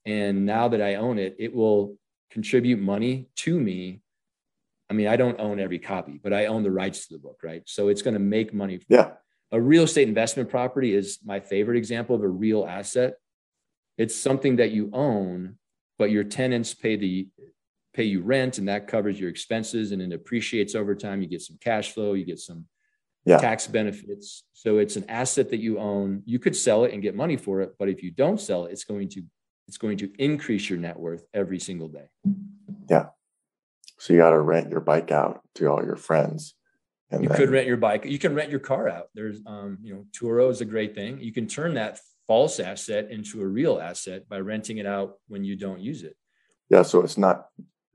And 0.05 0.47
now 0.47 0.68
that 0.68 0.83
I 0.83 0.97
own 0.97 1.18
it, 1.18 1.37
it 1.38 1.55
will 1.55 1.97
contribute 2.31 2.79
money 2.79 3.29
to 3.37 3.59
me. 3.59 4.01
I 4.90 4.92
mean, 4.92 5.09
I 5.09 5.16
don't 5.16 5.40
own 5.40 5.59
every 5.59 5.79
copy, 5.79 6.20
but 6.23 6.33
I 6.33 6.47
own 6.47 6.62
the 6.62 6.70
rights 6.70 7.07
to 7.07 7.14
the 7.14 7.18
book, 7.18 7.40
right? 7.42 7.62
So 7.66 7.88
it's 7.88 8.03
going 8.03 8.14
to 8.14 8.20
make 8.20 8.53
money. 8.53 8.81
Yeah. 8.88 9.12
A 9.52 9.61
real 9.61 9.85
estate 9.85 10.09
investment 10.09 10.50
property 10.50 10.94
is 10.94 11.18
my 11.24 11.40
favorite 11.40 11.76
example 11.76 12.16
of 12.16 12.22
a 12.22 12.28
real 12.28 12.66
asset. 12.66 13.14
It's 13.96 14.16
something 14.16 14.57
that 14.57 14.72
you 14.72 14.90
own, 14.92 15.57
but 15.98 16.11
your 16.11 16.24
tenants 16.24 16.74
pay 16.74 16.96
the 16.96 17.28
pay 17.92 18.04
you 18.04 18.20
rent 18.20 18.59
and 18.59 18.66
that 18.68 18.88
covers 18.88 19.18
your 19.20 19.30
expenses 19.30 19.92
and 19.92 20.02
it 20.02 20.12
appreciates 20.12 20.74
over 20.74 20.96
time. 20.96 21.22
You 21.22 21.28
get 21.28 21.42
some 21.42 21.59
cash 21.61 21.92
flow, 21.92 22.14
you 22.14 22.24
get 22.24 22.40
some 22.40 22.66
yeah. 23.24 23.38
tax 23.38 23.66
benefits. 23.68 24.42
So 24.52 24.78
it's 24.78 24.96
an 24.96 25.04
asset 25.09 25.50
that 25.50 25.61
you 25.61 25.78
own. 25.78 26.22
You 26.26 26.38
could 26.38 26.57
sell 26.57 26.85
it 26.85 26.92
and 26.92 27.00
get 27.00 27.14
money 27.14 27.37
for 27.37 27.61
it, 27.61 27.74
but 27.78 27.88
if 27.88 28.02
you 28.02 28.11
don't 28.11 28.40
sell 28.40 28.66
it, 28.66 28.72
it's 28.72 28.85
going 28.85 29.09
to 29.11 29.22
it's 29.66 29.78
going 29.78 29.96
to 29.98 30.11
increase 30.18 30.68
your 30.68 30.78
net 30.78 30.98
worth 30.98 31.24
every 31.33 31.59
single 31.59 31.88
day. 31.88 32.09
Yeah. 32.90 33.07
So 33.98 34.12
you 34.12 34.18
got 34.18 34.30
to 34.30 34.40
rent 34.40 34.70
your 34.70 34.80
bike 34.80 35.11
out 35.11 35.40
to 35.54 35.66
all 35.68 35.83
your 35.83 35.96
friends. 35.96 36.54
And 37.14 37.22
you 37.22 37.29
then... 37.29 37.38
could 37.38 37.50
rent 37.50 37.66
your 37.66 37.77
bike. 37.77 38.05
You 38.05 38.18
can 38.18 38.35
rent 38.35 38.50
your 38.50 38.61
car 38.61 38.88
out. 38.88 39.07
There's, 39.14 39.40
um, 39.46 39.79
you 39.83 39.94
know, 39.94 40.07
Turo 40.12 40.50
is 40.50 40.61
a 40.61 40.64
great 40.64 40.94
thing. 40.94 41.20
You 41.20 41.33
can 41.33 41.46
turn 41.46 41.74
that 41.74 41.98
false 42.27 42.61
asset 42.61 43.11
into 43.11 43.42
a 43.42 43.46
real 43.46 43.81
asset 43.81 44.29
by 44.29 44.40
renting 44.40 44.79
it 44.79 44.87
out 44.87 45.14
when 45.29 45.44
you 45.44 45.57
don't 45.57 45.81
use 45.81 46.03
it. 46.03 46.16
Yeah. 46.70 46.83
So 46.83 47.03
it's 47.03 47.18
not. 47.18 47.46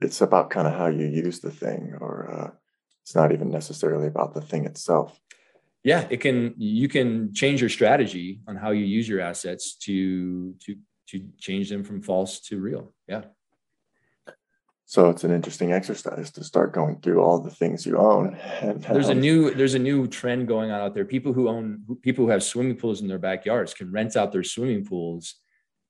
It's 0.02 0.22
about 0.22 0.50
kind 0.50 0.66
of 0.66 0.74
how 0.74 0.88
you 0.88 1.06
use 1.06 1.40
the 1.42 1.52
thing, 1.52 1.98
or 2.00 2.32
uh, 2.32 2.52
it's 3.02 3.16
not 3.16 3.34
even 3.34 3.52
necessarily 3.52 4.08
about 4.08 4.34
the 4.34 4.42
thing 4.42 4.66
itself 4.66 5.20
yeah 5.84 6.06
it 6.10 6.18
can 6.18 6.54
you 6.58 6.88
can 6.88 7.34
change 7.34 7.62
your 7.62 7.70
strategy 7.70 8.42
on 8.48 8.56
how 8.56 8.72
you 8.72 8.86
use 8.86 9.08
your 9.08 9.22
assets 9.22 9.76
to 9.76 10.54
to 10.60 10.76
to 11.08 11.26
change 11.40 11.70
them 11.70 11.84
from 11.84 12.02
false 12.02 12.40
to 12.40 12.60
real 12.60 12.94
yeah 13.08 13.24
so 14.90 15.10
it's 15.10 15.24
an 15.24 15.32
interesting 15.32 15.72
exercise 15.72 16.32
to 16.32 16.44
start 16.44 16.74
going 16.74 17.00
through 17.02 17.22
all 17.22 17.40
the 17.40 17.52
things 17.52 17.86
you 17.86 17.98
own 17.98 18.36
and 18.62 18.84
there's 18.84 19.10
a 19.10 19.14
new 19.14 19.54
there's 19.54 19.76
a 19.76 19.80
new 19.80 20.08
trend 20.08 20.48
going 20.48 20.72
on 20.72 20.82
out 20.82 20.94
there 20.94 21.06
people 21.06 21.32
who 21.32 21.48
own 21.48 21.84
people 22.02 22.26
who 22.26 22.32
have 22.32 22.44
swimming 22.44 22.76
pools 22.76 23.02
in 23.02 23.08
their 23.08 23.20
backyards 23.20 23.74
can 23.74 23.92
rent 23.92 24.16
out 24.16 24.32
their 24.32 24.44
swimming 24.44 24.86
pools 24.86 25.36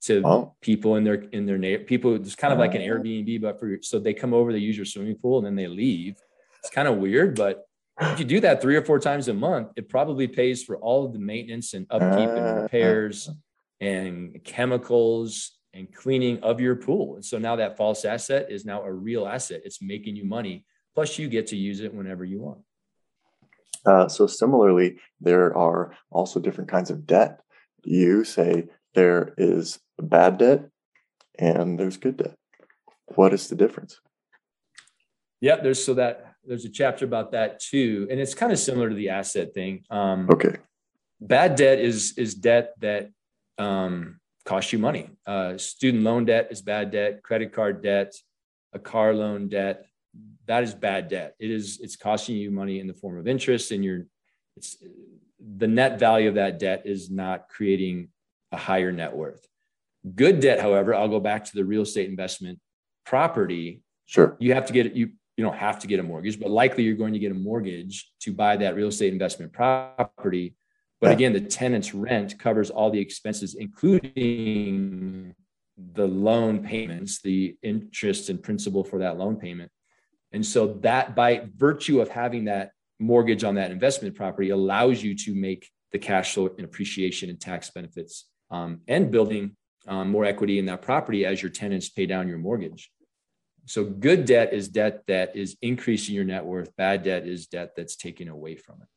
to 0.02 0.22
oh. 0.26 0.56
people 0.62 0.96
in 0.96 1.04
their 1.04 1.24
in 1.32 1.46
their 1.46 1.58
neighbor 1.58 1.84
people 1.84 2.16
it's 2.16 2.36
kind 2.36 2.54
of 2.54 2.60
like 2.60 2.76
an 2.76 2.82
oh. 2.82 2.86
airbnb 2.86 3.42
but 3.42 3.60
for 3.60 3.78
so 3.82 4.00
they 4.00 4.14
come 4.14 4.34
over 4.34 4.52
they 4.52 4.60
use 4.60 4.78
your 4.78 4.86
swimming 4.86 5.16
pool 5.16 5.38
and 5.38 5.46
then 5.46 5.56
they 5.56 5.68
leave 5.68 6.16
it's 6.60 6.70
kind 6.70 6.88
of 6.88 6.98
weird, 6.98 7.36
but 7.36 7.66
if 8.02 8.20
you 8.20 8.26
do 8.26 8.40
that 8.42 8.62
three 8.62 8.76
or 8.76 8.84
four 8.84 9.00
times 9.00 9.28
a 9.28 9.34
month, 9.34 9.70
it 9.76 9.90
probably 9.90 10.28
pays 10.28 10.64
for 10.64 10.78
all 10.78 11.06
of 11.06 11.14
the 11.14 11.20
maintenance 11.20 11.74
and 11.74 11.86
upkeep 11.90 12.30
and 12.30 12.48
uh, 12.48 12.62
repairs 12.62 13.30
and 13.82 14.40
chemicals 14.44 15.59
and 15.74 15.94
cleaning 15.94 16.42
of 16.44 16.60
your 16.60 16.76
pool. 16.76 17.16
And 17.16 17.26
so 17.26 17.38
now 17.38 17.56
that 17.58 17.78
false 17.78 18.06
asset 18.06 18.48
is 18.50 18.66
now 18.66 18.84
a 18.84 18.92
real 18.92 19.28
asset. 19.28 19.62
It's 19.66 19.82
making 19.82 20.16
you 20.16 20.26
money. 20.26 20.66
Plus, 20.96 21.18
you 21.18 21.30
get 21.30 21.48
to 21.48 21.56
use 21.56 21.80
it 21.82 21.94
whenever 21.94 22.26
you 22.26 22.42
want. 22.42 22.60
Uh, 23.86 24.08
so, 24.08 24.28
similarly, 24.28 24.98
there 25.22 25.56
are 25.56 25.96
also 26.10 26.40
different 26.40 26.70
kinds 26.70 26.90
of 26.90 27.06
debt. 27.06 27.40
You 27.86 28.24
say 28.24 28.68
there 28.96 29.34
is 29.38 29.80
bad 29.98 30.38
debt 30.40 30.66
and 31.38 31.80
there's 31.80 31.98
good 31.98 32.18
debt. 32.18 32.36
What 33.16 33.34
is 33.34 33.48
the 33.48 33.56
difference? 33.56 34.00
Yeah, 35.42 35.58
there's 35.62 35.84
so 35.84 35.94
that 35.94 36.34
there's 36.44 36.66
a 36.66 36.70
chapter 36.70 37.06
about 37.06 37.32
that 37.32 37.60
too, 37.60 38.08
and 38.12 38.20
it's 38.20 38.34
kind 38.34 38.52
of 38.52 38.60
similar 38.60 38.90
to 38.90 38.96
the 38.96 39.10
asset 39.10 39.54
thing. 39.54 39.84
Um, 39.90 40.30
okay. 40.30 40.58
Bad 41.22 41.56
debt 41.56 41.80
is 41.80 42.18
is 42.18 42.36
debt 42.36 42.74
that 42.80 43.10
um, 43.58 44.20
costs 44.50 44.74
you 44.74 44.80
money. 44.80 45.12
Uh, 45.28 45.58
student 45.60 46.04
loan 46.04 46.26
debt 46.26 46.48
is 46.50 46.62
bad 46.62 46.90
debt. 46.90 47.22
Credit 47.22 47.54
card 47.54 47.84
debt, 47.84 48.14
a 48.74 48.80
car 48.80 49.14
loan 49.14 49.48
debt, 49.48 49.86
that 50.48 50.64
is 50.64 50.74
bad 50.74 51.08
debt. 51.08 51.36
It 51.40 51.52
is 51.52 51.80
it's 51.80 51.96
costing 51.96 52.36
you 52.36 52.50
money 52.50 52.80
in 52.80 52.88
the 52.88 52.94
form 52.96 53.20
of 53.20 53.28
interest, 53.28 53.72
and 53.72 53.86
you're 53.86 54.06
it's 54.58 54.78
the 55.40 55.68
net 55.68 56.00
value 56.00 56.28
of 56.28 56.36
that 56.36 56.58
debt 56.58 56.82
is 56.86 57.12
not 57.12 57.48
creating 57.48 58.10
a 58.52 58.58
higher 58.58 58.92
net 58.92 59.16
worth. 59.16 59.48
Good 60.16 60.40
debt, 60.40 60.60
however, 60.60 60.96
I'll 60.96 61.08
go 61.08 61.20
back 61.20 61.46
to 61.46 61.54
the 61.54 61.64
real 61.64 61.84
estate 61.84 62.10
investment 62.10 62.60
property. 63.06 63.84
Sure. 64.08 64.36
You 64.40 64.56
have 64.56 64.66
to 64.66 64.74
get 64.74 64.96
you 64.96 65.12
you 65.38 65.44
don't 65.46 65.58
have 65.58 65.78
to 65.80 65.88
get 65.88 66.00
a 66.00 66.04
mortgage, 66.04 66.40
but 66.40 66.50
likely 66.50 66.84
you're 66.84 66.96
going 67.04 67.14
to 67.14 67.20
get 67.20 67.32
a 67.32 67.36
mortgage 67.36 68.12
to 68.22 68.34
buy 68.34 68.58
that 68.58 68.76
real 68.76 68.88
estate 68.88 69.14
investment 69.14 69.54
property. 69.54 70.56
But 71.02 71.12
again, 71.12 71.34
the 71.34 71.42
tenant's 71.42 71.94
rent 71.94 72.38
covers 72.38 72.70
all 72.70 72.92
the 72.92 73.00
expenses, 73.00 73.56
including 73.56 75.34
the 75.78 76.08
loan 76.08 76.62
payments, 76.62 77.22
the 77.22 77.56
interest 77.64 78.30
and 78.30 78.44
principal 78.44 78.84
for 78.84 79.00
that 79.00 79.18
loan 79.18 79.38
payment. 79.38 79.72
And 80.34 80.46
so 80.46 80.74
that 80.82 81.16
by 81.16 81.48
virtue 81.56 82.02
of 82.02 82.10
having 82.10 82.46
that 82.46 82.72
mortgage 83.00 83.44
on 83.44 83.56
that 83.56 83.72
investment 83.72 84.16
property 84.16 84.50
allows 84.50 85.02
you 85.02 85.16
to 85.16 85.34
make 85.34 85.70
the 85.92 86.00
cash 86.00 86.34
flow 86.34 86.48
and 86.58 86.66
appreciation 86.66 87.30
and 87.30 87.40
tax 87.40 87.70
benefits 87.72 88.26
um, 88.52 88.82
and 88.88 89.10
building 89.10 89.56
um, 89.88 90.10
more 90.10 90.26
equity 90.26 90.60
in 90.60 90.66
that 90.66 90.82
property 90.82 91.26
as 91.26 91.42
your 91.42 91.50
tenants 91.50 91.90
pay 91.90 92.06
down 92.06 92.28
your 92.28 92.38
mortgage. 92.38 92.92
So 93.66 93.86
good 93.86 94.26
debt 94.26 94.54
is 94.54 94.68
debt 94.68 95.04
that 95.08 95.36
is 95.36 95.56
increasing 95.62 96.14
your 96.16 96.26
net 96.26 96.44
worth. 96.44 96.76
Bad 96.76 97.04
debt 97.04 97.28
is 97.28 97.48
debt 97.48 97.72
that's 97.76 97.96
taken 97.96 98.28
away 98.28 98.56
from 98.56 98.82
it. 98.82 98.88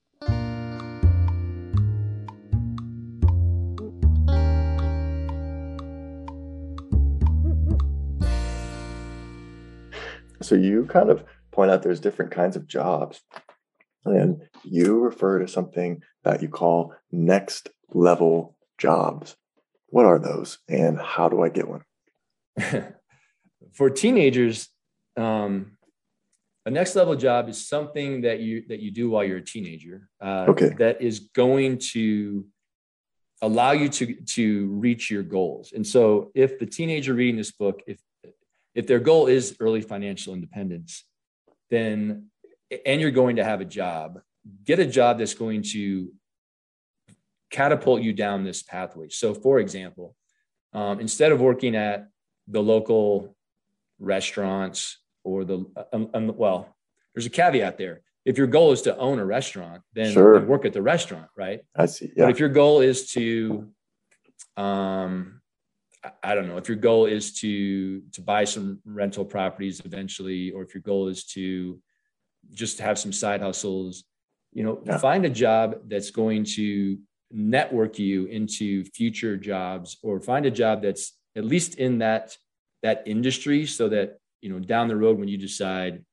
So 10.42 10.54
you 10.54 10.86
kind 10.86 11.10
of 11.10 11.24
point 11.50 11.70
out 11.70 11.82
there's 11.82 12.00
different 12.00 12.32
kinds 12.32 12.56
of 12.56 12.66
jobs. 12.66 13.20
And 14.04 14.42
you 14.64 14.98
refer 14.98 15.38
to 15.38 15.48
something 15.48 16.02
that 16.24 16.42
you 16.42 16.48
call 16.48 16.94
next 17.12 17.68
level 17.92 18.56
jobs. 18.78 19.36
What 19.88 20.06
are 20.06 20.18
those 20.18 20.58
and 20.68 21.00
how 21.00 21.28
do 21.28 21.42
I 21.42 21.48
get 21.48 21.68
one? 21.68 21.84
For 23.74 23.90
teenagers, 23.90 24.68
um, 25.16 25.72
a 26.64 26.70
next 26.70 26.96
level 26.96 27.14
job 27.16 27.48
is 27.48 27.68
something 27.68 28.22
that 28.22 28.40
you 28.40 28.64
that 28.68 28.80
you 28.80 28.90
do 28.90 29.10
while 29.10 29.24
you're 29.24 29.38
a 29.38 29.44
teenager 29.44 30.08
uh, 30.20 30.46
okay. 30.48 30.70
that 30.78 31.02
is 31.02 31.30
going 31.34 31.78
to 31.92 32.46
allow 33.40 33.72
you 33.72 33.88
to 33.88 34.14
to 34.14 34.68
reach 34.68 35.10
your 35.10 35.22
goals. 35.22 35.72
And 35.72 35.86
so, 35.86 36.30
if 36.34 36.58
the 36.58 36.66
teenager 36.66 37.14
reading 37.14 37.36
this 37.36 37.50
book, 37.52 37.80
if 37.86 37.98
if 38.74 38.86
their 38.86 39.00
goal 39.00 39.26
is 39.26 39.56
early 39.60 39.80
financial 39.80 40.34
independence, 40.34 41.04
then 41.70 42.26
and 42.86 43.00
you're 43.00 43.10
going 43.10 43.36
to 43.36 43.44
have 43.44 43.60
a 43.60 43.66
job, 43.66 44.20
get 44.64 44.78
a 44.78 44.86
job 44.86 45.18
that's 45.18 45.34
going 45.34 45.62
to 45.62 46.10
catapult 47.50 48.00
you 48.02 48.12
down 48.12 48.44
this 48.44 48.62
pathway. 48.62 49.08
So, 49.10 49.34
for 49.34 49.58
example, 49.58 50.16
um, 50.72 51.00
instead 51.00 51.32
of 51.32 51.40
working 51.40 51.76
at 51.76 52.08
the 52.48 52.62
local 52.62 53.36
restaurants 53.98 54.98
or 55.22 55.44
the 55.44 55.66
um, 55.92 56.10
um, 56.14 56.36
well, 56.36 56.74
there's 57.14 57.26
a 57.26 57.30
caveat 57.30 57.76
there. 57.76 58.00
If 58.24 58.38
your 58.38 58.46
goal 58.46 58.72
is 58.72 58.82
to 58.82 58.96
own 58.96 59.18
a 59.18 59.24
restaurant, 59.24 59.82
then, 59.92 60.12
sure. 60.12 60.40
work 60.40 60.64
at 60.64 60.72
the 60.72 60.80
restaurant, 60.80 61.28
right? 61.36 61.60
I 61.76 61.86
see. 61.86 62.12
Yeah. 62.16 62.24
But 62.24 62.30
if 62.30 62.38
your 62.38 62.48
goal 62.48 62.80
is 62.80 63.10
to, 63.12 63.68
um, 64.56 65.41
I 66.22 66.34
don't 66.34 66.48
know, 66.48 66.56
if 66.56 66.68
your 66.68 66.76
goal 66.76 67.06
is 67.06 67.32
to 67.40 68.00
to 68.12 68.20
buy 68.20 68.44
some 68.44 68.80
rental 68.84 69.24
properties 69.24 69.80
eventually, 69.84 70.50
or 70.50 70.62
if 70.62 70.74
your 70.74 70.82
goal 70.82 71.08
is 71.08 71.24
to 71.26 71.80
just 72.52 72.80
have 72.80 72.98
some 72.98 73.12
side 73.12 73.40
hustles, 73.40 74.04
you 74.52 74.64
know, 74.64 74.82
yeah. 74.84 74.98
find 74.98 75.24
a 75.24 75.30
job 75.30 75.76
that's 75.86 76.10
going 76.10 76.44
to 76.56 76.98
network 77.30 77.98
you 77.98 78.26
into 78.26 78.84
future 78.84 79.36
jobs 79.36 79.96
or 80.02 80.20
find 80.20 80.44
a 80.44 80.50
job 80.50 80.82
that's 80.82 81.14
at 81.36 81.44
least 81.44 81.76
in 81.76 81.98
that 81.98 82.36
that 82.82 83.02
industry 83.06 83.64
so 83.64 83.88
that 83.88 84.18
you 84.42 84.50
know 84.50 84.58
down 84.58 84.88
the 84.88 84.96
road 84.96 85.18
when 85.18 85.28
you 85.28 85.38
decide 85.38 86.04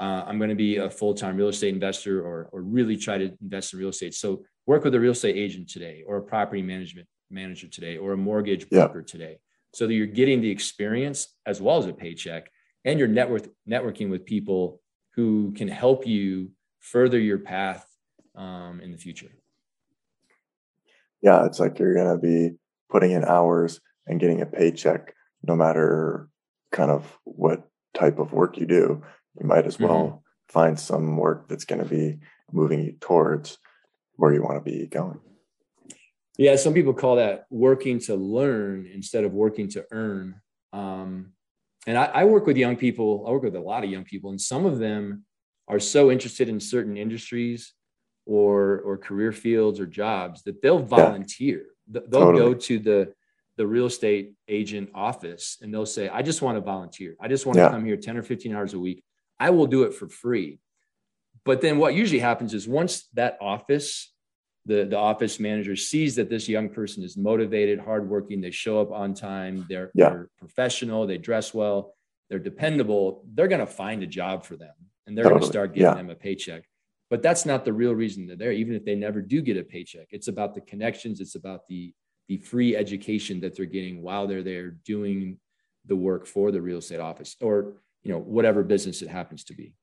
uh, 0.00 0.24
i'm 0.26 0.38
going 0.38 0.48
to 0.48 0.56
be 0.56 0.78
a 0.78 0.88
full-time 0.88 1.36
real 1.36 1.48
estate 1.48 1.74
investor 1.74 2.24
or, 2.24 2.48
or 2.52 2.62
really 2.62 2.96
try 2.96 3.18
to 3.18 3.36
invest 3.42 3.74
in 3.74 3.78
real 3.78 3.90
estate. 3.90 4.14
So 4.14 4.44
work 4.66 4.82
with 4.82 4.94
a 4.94 5.00
real 5.00 5.12
estate 5.12 5.36
agent 5.36 5.68
today 5.68 6.02
or 6.06 6.16
a 6.16 6.22
property 6.22 6.62
management 6.62 7.06
manager 7.30 7.68
today 7.68 7.96
or 7.96 8.12
a 8.12 8.16
mortgage 8.16 8.68
broker 8.68 9.00
yeah. 9.00 9.06
today 9.06 9.38
so 9.72 9.86
that 9.86 9.94
you're 9.94 10.06
getting 10.06 10.40
the 10.40 10.50
experience 10.50 11.28
as 11.46 11.60
well 11.60 11.78
as 11.78 11.86
a 11.86 11.92
paycheck 11.92 12.50
and 12.84 12.98
you're 12.98 13.08
network 13.08 13.46
networking 13.68 14.10
with 14.10 14.24
people 14.24 14.80
who 15.14 15.52
can 15.56 15.68
help 15.68 16.06
you 16.06 16.50
further 16.80 17.18
your 17.18 17.38
path 17.38 17.86
um, 18.36 18.80
in 18.80 18.92
the 18.92 18.98
future 18.98 19.30
yeah, 21.24 21.46
it's 21.46 21.58
like 21.58 21.78
you're 21.78 21.94
going 21.94 22.14
to 22.14 22.20
be 22.20 22.56
putting 22.90 23.12
in 23.12 23.24
hours 23.24 23.80
and 24.06 24.20
getting 24.20 24.42
a 24.42 24.46
paycheck 24.46 25.14
no 25.42 25.56
matter 25.56 26.28
kind 26.70 26.90
of 26.90 27.18
what 27.24 27.66
type 27.94 28.18
of 28.18 28.34
work 28.34 28.58
you 28.58 28.66
do. 28.66 29.02
You 29.40 29.46
might 29.46 29.64
as 29.64 29.80
well 29.80 30.04
mm-hmm. 30.04 30.16
find 30.48 30.78
some 30.78 31.16
work 31.16 31.48
that's 31.48 31.64
going 31.64 31.82
to 31.82 31.88
be 31.88 32.18
moving 32.52 32.84
you 32.84 32.96
towards 33.00 33.56
where 34.16 34.34
you 34.34 34.42
want 34.42 34.62
to 34.62 34.70
be 34.70 34.86
going. 34.86 35.18
Yeah, 36.36 36.56
some 36.56 36.74
people 36.74 36.94
call 36.94 37.16
that 37.16 37.46
working 37.50 38.00
to 38.00 38.16
learn 38.16 38.88
instead 38.92 39.24
of 39.24 39.32
working 39.32 39.68
to 39.70 39.86
earn. 39.92 40.40
Um, 40.72 41.32
and 41.86 41.96
I, 41.96 42.06
I 42.06 42.24
work 42.24 42.46
with 42.46 42.56
young 42.56 42.76
people, 42.76 43.24
I 43.26 43.30
work 43.30 43.42
with 43.42 43.56
a 43.56 43.60
lot 43.60 43.84
of 43.84 43.90
young 43.90 44.04
people, 44.04 44.30
and 44.30 44.40
some 44.40 44.66
of 44.66 44.78
them 44.78 45.24
are 45.68 45.78
so 45.78 46.10
interested 46.10 46.48
in 46.48 46.60
certain 46.60 46.96
industries 46.96 47.72
or 48.26 48.80
or 48.80 48.96
career 48.96 49.32
fields 49.32 49.78
or 49.78 49.86
jobs 49.86 50.42
that 50.44 50.62
they'll 50.62 50.78
volunteer. 50.78 51.66
Yeah, 51.92 52.00
they'll 52.08 52.20
totally. 52.20 52.38
go 52.38 52.54
to 52.54 52.78
the 52.78 53.14
the 53.56 53.66
real 53.66 53.86
estate 53.86 54.32
agent 54.48 54.90
office 54.94 55.58
and 55.62 55.72
they'll 55.72 55.86
say, 55.86 56.08
I 56.08 56.22
just 56.22 56.42
want 56.42 56.56
to 56.56 56.60
volunteer. 56.60 57.14
I 57.20 57.28
just 57.28 57.46
want 57.46 57.58
yeah. 57.58 57.66
to 57.66 57.70
come 57.70 57.84
here 57.84 57.96
10 57.96 58.16
or 58.16 58.22
15 58.22 58.54
hours 58.54 58.74
a 58.74 58.78
week. 58.78 59.04
I 59.38 59.50
will 59.50 59.66
do 59.66 59.84
it 59.84 59.94
for 59.94 60.08
free. 60.08 60.58
But 61.44 61.60
then 61.60 61.78
what 61.78 61.94
usually 61.94 62.18
happens 62.18 62.54
is 62.54 62.66
once 62.66 63.08
that 63.14 63.38
office, 63.40 64.12
the, 64.66 64.84
the 64.84 64.96
office 64.96 65.38
manager 65.38 65.76
sees 65.76 66.16
that 66.16 66.30
this 66.30 66.48
young 66.48 66.68
person 66.68 67.02
is 67.02 67.16
motivated, 67.16 67.78
hardworking, 67.78 68.40
they 68.40 68.50
show 68.50 68.80
up 68.80 68.90
on 68.90 69.14
time, 69.14 69.66
they're, 69.68 69.90
yeah. 69.94 70.10
they're 70.10 70.30
professional, 70.38 71.06
they 71.06 71.18
dress 71.18 71.52
well, 71.52 71.94
they're 72.30 72.38
dependable, 72.38 73.24
they're 73.34 73.48
going 73.48 73.60
to 73.60 73.66
find 73.66 74.02
a 74.02 74.06
job 74.06 74.44
for 74.44 74.56
them 74.56 74.72
and 75.06 75.16
they're 75.16 75.24
totally. 75.24 75.40
going 75.40 75.48
to 75.48 75.52
start 75.52 75.74
giving 75.74 75.90
yeah. 75.90 75.94
them 75.94 76.10
a 76.10 76.14
paycheck 76.14 76.64
but 77.10 77.22
that's 77.22 77.46
not 77.46 77.64
the 77.64 77.72
real 77.72 77.94
reason 77.94 78.26
they're 78.26 78.36
there 78.36 78.52
even 78.52 78.74
if 78.74 78.84
they 78.84 78.94
never 78.94 79.20
do 79.20 79.40
get 79.40 79.56
a 79.56 79.62
paycheck 79.62 80.06
it's 80.10 80.28
about 80.28 80.54
the 80.54 80.60
connections 80.60 81.20
it's 81.20 81.34
about 81.34 81.66
the 81.68 81.94
the 82.28 82.36
free 82.38 82.74
education 82.74 83.40
that 83.40 83.56
they're 83.56 83.66
getting 83.66 84.02
while 84.02 84.26
they're 84.26 84.42
there 84.42 84.70
doing 84.84 85.38
the 85.86 85.96
work 85.96 86.26
for 86.26 86.50
the 86.50 86.60
real 86.60 86.78
estate 86.78 87.00
office 87.00 87.36
or 87.40 87.74
you 88.02 88.12
know 88.12 88.18
whatever 88.18 88.62
business 88.62 89.02
it 89.02 89.08
happens 89.08 89.44
to 89.44 89.54
be 89.54 89.74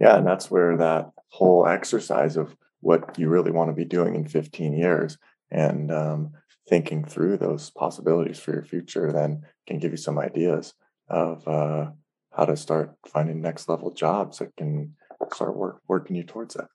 yeah 0.00 0.16
and 0.16 0.26
that's 0.26 0.50
where 0.50 0.76
that 0.76 1.10
whole 1.28 1.66
exercise 1.66 2.36
of 2.36 2.56
what 2.82 3.18
you 3.18 3.28
really 3.28 3.50
want 3.50 3.70
to 3.70 3.74
be 3.74 3.84
doing 3.84 4.14
in 4.14 4.28
15 4.28 4.74
years 4.74 5.16
and 5.50 5.90
um, 5.90 6.32
thinking 6.68 7.04
through 7.04 7.38
those 7.38 7.70
possibilities 7.70 8.38
for 8.38 8.52
your 8.52 8.64
future 8.64 9.10
then 9.12 9.42
can 9.66 9.78
give 9.78 9.92
you 9.92 9.96
some 9.96 10.18
ideas 10.18 10.74
of 11.08 11.46
uh, 11.46 11.86
how 12.32 12.44
to 12.44 12.56
start 12.56 12.94
finding 13.06 13.40
next 13.40 13.68
level 13.68 13.90
jobs 13.92 14.38
that 14.38 14.54
can 14.56 14.94
start 15.32 15.56
work, 15.56 15.80
working 15.88 16.16
you 16.16 16.24
towards 16.24 16.54
that. 16.54 16.68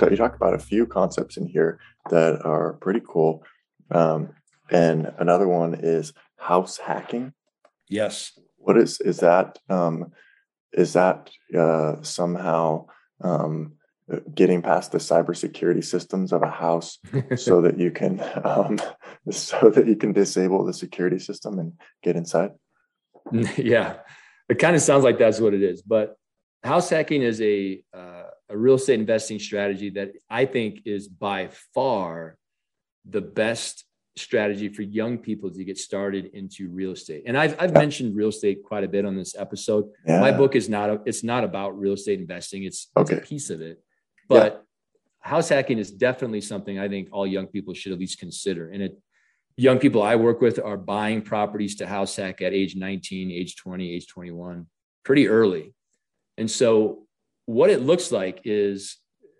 So 0.00 0.08
you 0.08 0.16
talk 0.16 0.34
about 0.34 0.54
a 0.54 0.58
few 0.58 0.86
concepts 0.86 1.36
in 1.36 1.46
here 1.46 1.78
that 2.08 2.40
are 2.42 2.72
pretty 2.80 3.02
cool. 3.06 3.44
Um, 3.90 4.30
and 4.70 5.12
another 5.18 5.48
one 5.48 5.74
is 5.74 6.12
house 6.36 6.78
hacking. 6.78 7.32
Yes. 7.88 8.38
What 8.56 8.76
is 8.76 9.00
is 9.00 9.18
that? 9.18 9.58
Um, 9.68 10.12
is 10.72 10.92
that 10.92 11.30
uh, 11.56 11.96
somehow 12.02 12.86
um, 13.22 13.72
getting 14.34 14.62
past 14.62 14.92
the 14.92 14.98
cybersecurity 14.98 15.84
systems 15.84 16.32
of 16.32 16.42
a 16.42 16.50
house 16.50 16.98
so 17.36 17.60
that 17.60 17.78
you 17.78 17.90
can 17.90 18.22
um, 18.44 18.78
so 19.30 19.70
that 19.70 19.86
you 19.86 19.96
can 19.96 20.12
disable 20.12 20.64
the 20.64 20.74
security 20.74 21.18
system 21.18 21.58
and 21.58 21.72
get 22.02 22.16
inside 22.16 22.50
yeah 23.56 23.96
it 24.48 24.58
kind 24.58 24.74
of 24.74 24.82
sounds 24.82 25.04
like 25.04 25.18
that's 25.18 25.40
what 25.40 25.54
it 25.54 25.62
is 25.62 25.82
but 25.82 26.16
house 26.64 26.90
hacking 26.90 27.22
is 27.22 27.40
a 27.40 27.82
uh, 27.94 28.24
a 28.48 28.56
real 28.56 28.74
estate 28.74 28.98
investing 28.98 29.38
strategy 29.38 29.90
that 29.90 30.12
i 30.28 30.44
think 30.44 30.80
is 30.84 31.06
by 31.08 31.48
far 31.74 32.36
the 33.08 33.20
best 33.20 33.84
strategy 34.16 34.68
for 34.68 34.82
young 34.82 35.18
people 35.18 35.50
to 35.50 35.64
get 35.64 35.78
started 35.78 36.26
into 36.34 36.68
real 36.68 36.92
estate. 36.92 37.22
And 37.26 37.36
I've, 37.36 37.54
I've 37.60 37.72
yeah. 37.72 37.78
mentioned 37.78 38.16
real 38.16 38.28
estate 38.28 38.62
quite 38.64 38.84
a 38.84 38.88
bit 38.88 39.04
on 39.04 39.16
this 39.16 39.36
episode. 39.36 39.88
Yeah. 40.06 40.20
My 40.20 40.32
book 40.32 40.56
is 40.56 40.68
not, 40.68 40.90
a, 40.90 41.00
it's 41.06 41.22
not 41.22 41.44
about 41.44 41.78
real 41.78 41.94
estate 41.94 42.20
investing. 42.20 42.64
It's, 42.64 42.88
okay. 42.96 43.16
it's 43.16 43.24
a 43.24 43.28
piece 43.28 43.50
of 43.50 43.60
it. 43.60 43.80
But 44.28 44.52
yeah. 44.52 45.30
house 45.30 45.48
hacking 45.48 45.78
is 45.78 45.90
definitely 45.90 46.40
something 46.40 46.78
I 46.78 46.88
think 46.88 47.08
all 47.12 47.26
young 47.26 47.46
people 47.46 47.74
should 47.74 47.92
at 47.92 47.98
least 47.98 48.18
consider. 48.18 48.70
And 48.70 48.82
it, 48.82 48.98
young 49.56 49.78
people 49.78 50.02
I 50.02 50.16
work 50.16 50.40
with 50.40 50.58
are 50.58 50.76
buying 50.76 51.22
properties 51.22 51.76
to 51.76 51.86
house 51.86 52.16
hack 52.16 52.40
at 52.42 52.52
age 52.52 52.76
19, 52.76 53.30
age 53.30 53.56
20, 53.56 53.92
age 53.92 54.06
21, 54.08 54.66
pretty 55.04 55.28
early. 55.28 55.74
And 56.36 56.50
so 56.50 57.06
what 57.46 57.70
it 57.70 57.82
looks 57.82 58.12
like 58.12 58.40
is 58.44 58.96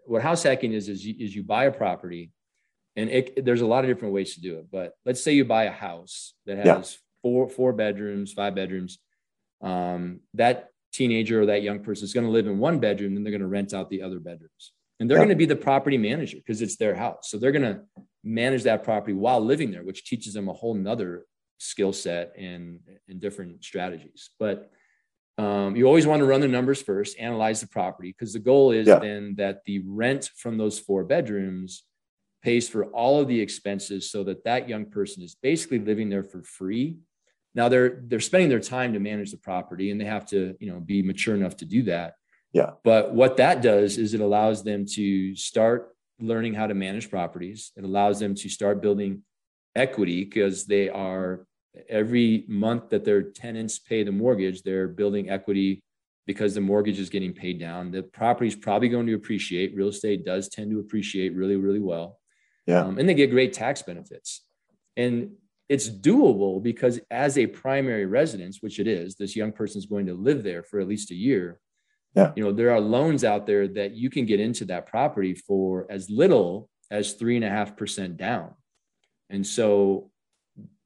what 0.07 0.23
house 0.23 0.43
hacking 0.43 0.73
is 0.73 0.89
is 0.89 1.07
you, 1.07 1.15
is 1.19 1.35
you 1.35 1.43
buy 1.43 1.65
a 1.65 1.73
property, 1.73 2.33
and 2.96 3.09
it, 3.11 3.44
there's 3.44 3.61
a 3.61 3.66
lot 3.66 3.85
of 3.85 3.90
different 3.90 4.14
ways 4.14 4.35
to 4.35 4.40
do 4.40 4.59
it. 4.59 4.66
But 4.70 4.94
let's 5.05 5.22
say 5.22 5.33
you 5.33 5.44
buy 5.44 5.64
a 5.64 5.70
house 5.70 6.35
that 6.46 6.59
has 6.59 6.66
yeah. 6.66 6.98
four 7.22 7.48
four 7.48 7.72
bedrooms, 7.72 8.33
five 8.33 8.55
bedrooms. 8.55 8.98
Um, 9.62 10.20
that 10.35 10.68
teenager 10.92 11.42
or 11.42 11.46
that 11.46 11.62
young 11.62 11.81
person 11.81 12.05
is 12.05 12.12
going 12.12 12.26
to 12.26 12.33
live 12.33 12.46
in 12.46 12.59
one 12.59 12.79
bedroom, 12.79 13.14
then 13.14 13.22
they're 13.22 13.31
going 13.31 13.40
to 13.40 13.46
rent 13.46 13.72
out 13.72 13.90
the 13.90 14.03
other 14.03 14.18
bedrooms, 14.18 14.72
and 14.98 15.09
they're 15.09 15.18
yeah. 15.18 15.24
going 15.24 15.37
to 15.37 15.37
be 15.37 15.46
the 15.46 15.57
property 15.57 15.98
manager 15.98 16.38
because 16.38 16.62
it's 16.62 16.76
their 16.76 16.94
house. 16.94 17.31
So 17.31 17.38
they're 17.38 17.53
going 17.53 17.74
to 17.74 17.83
manage 18.24 18.64
that 18.64 18.85
property 18.85 19.12
while 19.12 19.40
living 19.40 19.70
there, 19.70 19.85
which 19.85 20.05
teaches 20.05 20.35
them 20.35 20.48
a 20.48 20.53
whole 20.53 20.74
nother 20.74 21.24
skill 21.59 21.92
set 21.92 22.33
and 22.38 22.81
and 23.09 23.20
different 23.20 23.62
strategies. 23.62 24.31
But 24.38 24.70
um, 25.38 25.76
you 25.76 25.87
always 25.87 26.07
want 26.07 26.20
to 26.20 26.26
run 26.26 26.40
the 26.40 26.48
numbers 26.48 26.83
first, 26.83 27.18
analyze 27.18 27.61
the 27.61 27.68
property, 27.68 28.14
because 28.16 28.33
the 28.33 28.38
goal 28.40 28.72
is 28.72 28.88
yeah. 28.88 28.98
then 28.98 29.35
that 29.37 29.61
the 29.64 29.83
rent 29.87 30.31
from 30.37 30.59
those 30.59 30.79
four 30.79 31.05
bedrooms 31.05 31.85
pays 32.42 32.68
for 32.68 32.87
all 32.87 33.20
of 33.20 33.29
the 33.29 33.40
expenses 33.40 34.11
so 34.11 34.24
that 34.24 34.44
that 34.44 34.68
young 34.68 34.87
person 34.87 35.22
is 35.22 35.35
basically 35.35 35.79
living 35.79 36.09
there 36.09 36.24
for 36.24 36.42
free. 36.42 36.96
Now 37.55 37.68
they're 37.68 38.00
they're 38.05 38.20
spending 38.20 38.48
their 38.48 38.61
time 38.61 38.92
to 38.92 39.00
manage 39.00 39.31
the 39.31 39.37
property 39.37 39.90
and 39.90 40.00
they 40.00 40.05
have 40.05 40.26
to 40.26 40.57
you 40.61 40.72
know 40.72 40.81
be 40.81 41.03
mature 41.03 41.35
enough 41.35 41.57
to 41.59 41.64
do 41.64 41.83
that. 41.85 42.14
Yeah. 42.53 42.70
But 42.83 43.14
what 43.14 43.37
that 43.37 43.62
does 43.62 43.98
is 43.98 44.14
it 44.14 44.20
allows 44.20 44.64
them 44.64 44.87
to 44.94 45.37
start 45.37 45.94
learning 46.20 46.55
how 46.55 46.66
to 46.66 46.74
manage 46.74 47.11
properties. 47.11 47.72
It 47.76 47.85
allows 47.85 48.18
them 48.18 48.35
to 48.35 48.48
start 48.48 48.83
building 48.83 49.22
equity 49.76 50.24
because 50.24 50.66
they 50.66 50.88
are 50.88 51.46
every 51.88 52.44
month 52.48 52.90
that 52.90 53.05
their 53.05 53.22
tenants 53.22 53.79
pay 53.79 54.03
the 54.03 54.11
mortgage 54.11 54.62
they're 54.62 54.88
building 54.88 55.31
equity 55.31 55.81
because 56.26 56.55
the 56.55 56.61
mortgage 56.61 56.98
is 56.98 57.11
getting 57.11 57.33
paid 57.33 57.59
down. 57.59 57.90
The 57.90 58.03
property 58.03 58.48
is 58.48 58.57
probably 58.57 58.88
going 58.88 59.07
to 59.07 59.14
appreciate. 59.14 59.74
Real 59.74 59.88
estate 59.88 60.24
does 60.24 60.48
tend 60.48 60.70
to 60.70 60.81
appreciate 60.81 61.35
really 61.35 61.57
really 61.57 61.81
well 61.81 62.20
yeah. 62.66 62.85
Um, 62.85 62.99
and 62.99 63.09
they 63.09 63.14
get 63.14 63.31
great 63.31 63.53
tax 63.53 63.83
benefits. 63.83 64.44
And 64.96 65.33
it's 65.68 65.88
doable 65.88 66.62
because 66.62 67.01
as 67.11 67.38
a 67.38 67.46
primary 67.46 68.05
residence 68.05 68.59
which 68.61 68.81
it 68.81 68.88
is 68.88 69.14
this 69.14 69.37
young 69.37 69.53
person 69.53 69.79
is 69.79 69.87
going 69.87 70.07
to 70.07 70.14
live 70.14 70.42
there 70.42 70.62
for 70.62 70.81
at 70.81 70.88
least 70.88 71.11
a 71.11 71.14
year. 71.14 71.59
Yeah. 72.16 72.33
you 72.35 72.42
know 72.42 72.53
there 72.53 72.73
are 72.73 72.81
loans 72.81 73.23
out 73.23 73.46
there 73.46 73.68
that 73.68 73.92
you 73.92 74.11
can 74.11 74.27
get 74.27 74.40
into 74.40 74.64
that 74.64 74.87
property 74.87 75.33
for 75.35 75.87
as 75.88 76.11
little 76.11 76.68
as 76.90 77.12
three 77.12 77.37
and 77.37 77.44
a 77.44 77.49
half 77.49 77.77
percent 77.77 78.16
down. 78.16 78.55
And 79.29 79.46
so 79.46 80.11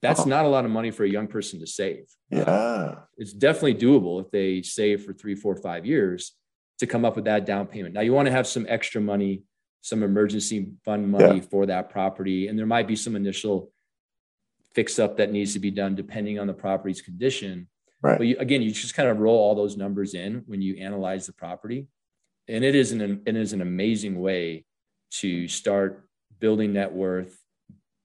that's 0.03 0.21
oh. 0.21 0.25
not 0.25 0.45
a 0.45 0.49
lot 0.49 0.67
of 0.67 0.71
money 0.71 0.91
for 0.91 1.05
a 1.05 1.09
young 1.09 1.27
person 1.27 1.61
to 1.61 1.67
save. 1.67 2.05
Yeah. 2.31 2.43
Uh, 2.43 2.99
it's 3.17 3.33
definitely 3.33 3.77
doable 3.77 4.23
if 4.23 4.31
they 4.31 4.61
save 4.61 5.03
for 5.03 5.15
three 5.15 5.35
four 5.35 5.57
five 5.57 5.87
years 5.87 6.33
to 6.79 6.87
come 6.87 7.07
up 7.07 7.17
with 7.17 7.25
that 7.25 7.47
down 7.47 7.67
payment. 7.67 7.95
Now 7.95 8.03
you 8.03 8.13
want 8.13 8.27
to 8.27 8.33
have 8.33 8.47
some 8.47 8.67
extra 8.69 9.01
money 9.01 9.45
some 9.85 10.03
emergency 10.03 10.67
fund 10.83 11.11
money 11.11 11.37
yeah. 11.37 11.47
for 11.51 11.67
that 11.67 11.91
property 11.91 12.49
and 12.49 12.59
there 12.59 12.65
might 12.65 12.89
be 12.89 12.97
some 12.97 13.15
initial 13.15 13.71
fix 14.75 14.99
up 14.99 15.19
that 15.19 15.31
needs 15.31 15.53
to 15.53 15.59
be 15.59 15.71
done 15.71 15.95
depending 15.95 16.39
on 16.39 16.47
the 16.47 16.55
property's 16.55 17.03
condition. 17.03 17.69
Right. 18.01 18.17
But 18.17 18.27
you, 18.27 18.37
again, 18.39 18.63
you 18.63 18.71
just 18.71 18.95
kind 18.95 19.11
of 19.11 19.19
roll 19.19 19.37
all 19.39 19.55
those 19.55 19.77
numbers 19.77 20.15
in 20.15 20.43
when 20.47 20.63
you 20.63 20.79
analyze 20.79 21.27
the 21.27 21.35
property, 21.35 21.87
and 22.49 22.65
it 22.65 22.75
is 22.75 22.93
an 22.93 23.23
it 23.27 23.37
is 23.37 23.53
an 23.53 23.61
amazing 23.61 24.19
way 24.19 24.65
to 25.21 25.49
start 25.49 26.09
building 26.39 26.73
net 26.73 26.93
worth, 26.93 27.39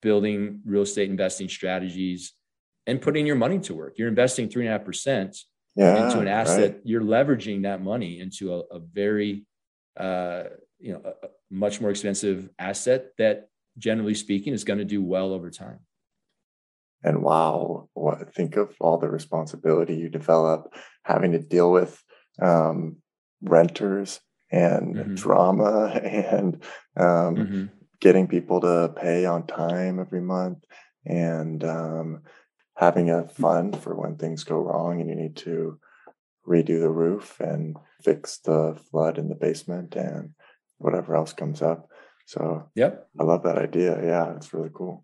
building 0.01 0.61
real 0.65 0.81
estate 0.81 1.09
investing 1.09 1.47
strategies, 1.47 2.33
and 2.87 3.01
putting 3.01 3.25
your 3.25 3.37
money 3.37 3.59
to 3.59 3.73
work. 3.73 3.93
You're 3.97 4.09
investing 4.09 4.49
three 4.49 4.65
and 4.65 4.73
a 4.73 4.77
half 4.77 4.85
percent 4.85 5.37
into 5.75 6.19
an 6.19 6.27
asset. 6.27 6.71
Right. 6.71 6.81
You're 6.83 7.01
leveraging 7.01 7.63
that 7.63 7.81
money 7.81 8.19
into 8.19 8.53
a, 8.53 8.59
a 8.75 8.79
very 8.79 9.45
uh, 9.97 10.43
you 10.77 10.93
know 10.93 11.01
a, 11.05 11.27
much 11.59 11.81
more 11.81 11.89
expensive 11.89 12.49
asset 12.57 13.11
that 13.17 13.49
generally 13.77 14.15
speaking 14.15 14.53
is 14.53 14.63
going 14.63 14.79
to 14.79 14.85
do 14.85 15.03
well 15.03 15.33
over 15.33 15.49
time 15.49 15.79
and 17.03 17.21
wow 17.21 17.87
what 17.93 18.33
think 18.33 18.55
of 18.55 18.73
all 18.79 18.97
the 18.97 19.09
responsibility 19.09 19.95
you 19.95 20.09
develop 20.09 20.73
having 21.03 21.31
to 21.33 21.39
deal 21.39 21.71
with 21.71 22.01
um, 22.41 22.97
renters 23.41 24.19
and 24.51 24.95
mm-hmm. 24.95 25.15
drama 25.15 25.87
and 26.03 26.63
um, 26.97 27.35
mm-hmm. 27.35 27.65
getting 27.99 28.27
people 28.27 28.61
to 28.61 28.93
pay 28.95 29.25
on 29.25 29.45
time 29.45 29.99
every 29.99 30.21
month 30.21 30.63
and 31.05 31.63
um, 31.63 32.21
having 32.75 33.09
a 33.09 33.27
fund 33.27 33.77
for 33.77 33.95
when 33.95 34.15
things 34.15 34.43
go 34.43 34.57
wrong 34.57 35.01
and 35.01 35.09
you 35.09 35.15
need 35.15 35.35
to 35.35 35.79
redo 36.47 36.79
the 36.79 36.89
roof 36.89 37.39
and 37.39 37.77
fix 38.01 38.39
the 38.39 38.77
flood 38.89 39.17
in 39.17 39.29
the 39.29 39.35
basement 39.35 39.95
and 39.95 40.33
whatever 40.79 41.15
else 41.15 41.33
comes 41.33 41.61
up 41.61 41.89
so 42.25 42.69
yep 42.75 43.07
i 43.19 43.23
love 43.23 43.43
that 43.43 43.57
idea 43.57 44.03
yeah 44.03 44.35
it's 44.35 44.53
really 44.53 44.71
cool 44.73 45.03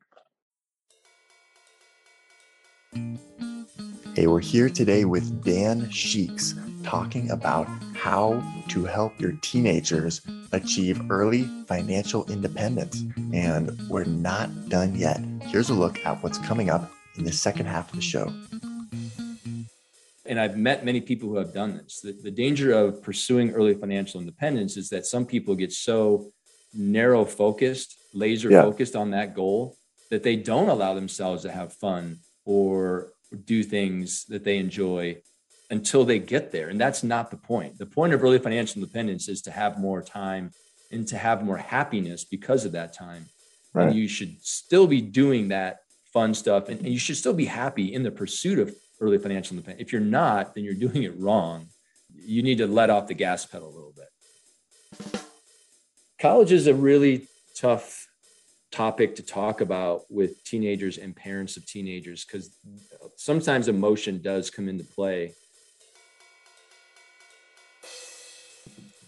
Hey, 4.15 4.27
we're 4.27 4.39
here 4.39 4.69
today 4.69 5.03
with 5.03 5.43
Dan 5.43 5.89
Sheeks 5.89 6.55
talking 6.85 7.29
about 7.31 7.67
how 7.93 8.41
to 8.69 8.85
help 8.85 9.19
your 9.19 9.33
teenagers 9.41 10.21
achieve 10.53 11.11
early 11.11 11.43
financial 11.67 12.25
independence. 12.31 13.03
And 13.33 13.77
we're 13.89 14.05
not 14.05 14.69
done 14.69 14.95
yet. 14.95 15.19
Here's 15.41 15.69
a 15.69 15.73
look 15.73 15.99
at 16.05 16.23
what's 16.23 16.37
coming 16.37 16.69
up 16.69 16.89
in 17.17 17.25
the 17.25 17.33
second 17.33 17.65
half 17.65 17.89
of 17.89 17.97
the 17.97 18.01
show. 18.01 18.31
And 20.27 20.39
I've 20.39 20.57
met 20.57 20.83
many 20.83 21.01
people 21.01 21.29
who 21.29 21.37
have 21.37 21.53
done 21.53 21.77
this. 21.77 22.01
The, 22.01 22.13
the 22.13 22.31
danger 22.31 22.71
of 22.71 23.03
pursuing 23.03 23.51
early 23.51 23.75
financial 23.75 24.19
independence 24.19 24.75
is 24.75 24.89
that 24.89 25.05
some 25.05 25.25
people 25.25 25.55
get 25.55 25.71
so 25.71 26.31
narrow 26.73 27.25
focused, 27.25 27.95
laser 28.13 28.49
yeah. 28.49 28.61
focused 28.61 28.95
on 28.95 29.11
that 29.11 29.35
goal 29.35 29.77
that 30.09 30.23
they 30.23 30.35
don't 30.35 30.69
allow 30.69 30.93
themselves 30.93 31.43
to 31.43 31.51
have 31.51 31.73
fun 31.73 32.19
or 32.45 33.13
do 33.45 33.63
things 33.63 34.25
that 34.25 34.43
they 34.43 34.57
enjoy 34.57 35.17
until 35.69 36.05
they 36.05 36.19
get 36.19 36.51
there. 36.51 36.69
And 36.69 36.79
that's 36.79 37.03
not 37.03 37.31
the 37.31 37.37
point. 37.37 37.77
The 37.77 37.85
point 37.85 38.13
of 38.13 38.23
early 38.23 38.39
financial 38.39 38.81
independence 38.81 39.27
is 39.27 39.41
to 39.43 39.51
have 39.51 39.79
more 39.79 40.01
time 40.01 40.51
and 40.91 41.07
to 41.07 41.17
have 41.17 41.43
more 41.43 41.57
happiness 41.57 42.23
because 42.23 42.65
of 42.65 42.73
that 42.73 42.93
time. 42.93 43.25
Right. 43.73 43.87
And 43.87 43.95
you 43.95 44.07
should 44.07 44.43
still 44.45 44.87
be 44.87 45.01
doing 45.01 45.49
that 45.49 45.79
fun 46.13 46.33
stuff 46.33 46.69
and, 46.69 46.79
and 46.79 46.89
you 46.89 46.99
should 46.99 47.17
still 47.17 47.33
be 47.33 47.45
happy 47.45 47.93
in 47.93 48.03
the 48.03 48.11
pursuit 48.11 48.59
of 48.59 48.73
early 48.99 49.17
financial 49.17 49.55
independence. 49.55 49.85
If 49.85 49.91
you're 49.91 50.01
not, 50.01 50.55
then 50.55 50.63
you're 50.63 50.73
doing 50.73 51.03
it 51.03 51.17
wrong. 51.17 51.67
You 52.13 52.43
need 52.43 52.57
to 52.59 52.67
let 52.67 52.89
off 52.89 53.07
the 53.07 53.13
gas 53.13 53.45
pedal 53.45 53.69
a 53.69 53.75
little 53.75 53.93
bit. 53.95 55.21
College 56.19 56.51
is 56.51 56.67
a 56.67 56.73
really 56.73 57.27
tough 57.55 58.07
topic 58.71 59.15
to 59.15 59.23
talk 59.23 59.61
about 59.61 60.01
with 60.09 60.43
teenagers 60.43 60.97
and 60.97 61.15
parents 61.15 61.55
of 61.55 61.65
teenagers 61.65 62.25
because 62.25 62.57
sometimes 63.15 63.67
emotion 63.67 64.21
does 64.21 64.49
come 64.49 64.67
into 64.67 64.83
play. 64.83 65.33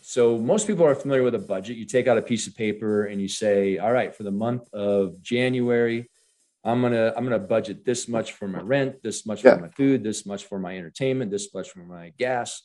So 0.01 0.37
most 0.37 0.67
people 0.67 0.85
are 0.85 0.95
familiar 0.95 1.23
with 1.23 1.35
a 1.35 1.39
budget. 1.39 1.75
You 1.77 1.85
take 1.85 2.07
out 2.07 2.17
a 2.17 2.21
piece 2.21 2.47
of 2.47 2.55
paper 2.55 3.05
and 3.05 3.21
you 3.21 3.27
say, 3.27 3.77
"All 3.77 3.91
right, 3.91 4.15
for 4.15 4.23
the 4.23 4.31
month 4.31 4.63
of 4.73 5.21
January, 5.21 6.09
I'm 6.67 6.81
gonna 6.81 7.13
I'm 7.15 7.23
gonna 7.23 7.39
budget 7.39 7.85
this 7.85 8.07
much 8.07 8.33
for 8.33 8.47
my 8.47 8.59
rent, 8.59 9.01
this 9.01 9.25
much 9.25 9.43
yeah. 9.43 9.55
for 9.55 9.61
my 9.61 9.69
food, 9.69 10.03
this 10.03 10.25
much 10.25 10.45
for 10.45 10.59
my 10.59 10.77
entertainment, 10.77 11.31
this 11.31 11.53
much 11.53 11.71
for 11.71 11.79
my 11.79 12.11
gas." 12.17 12.61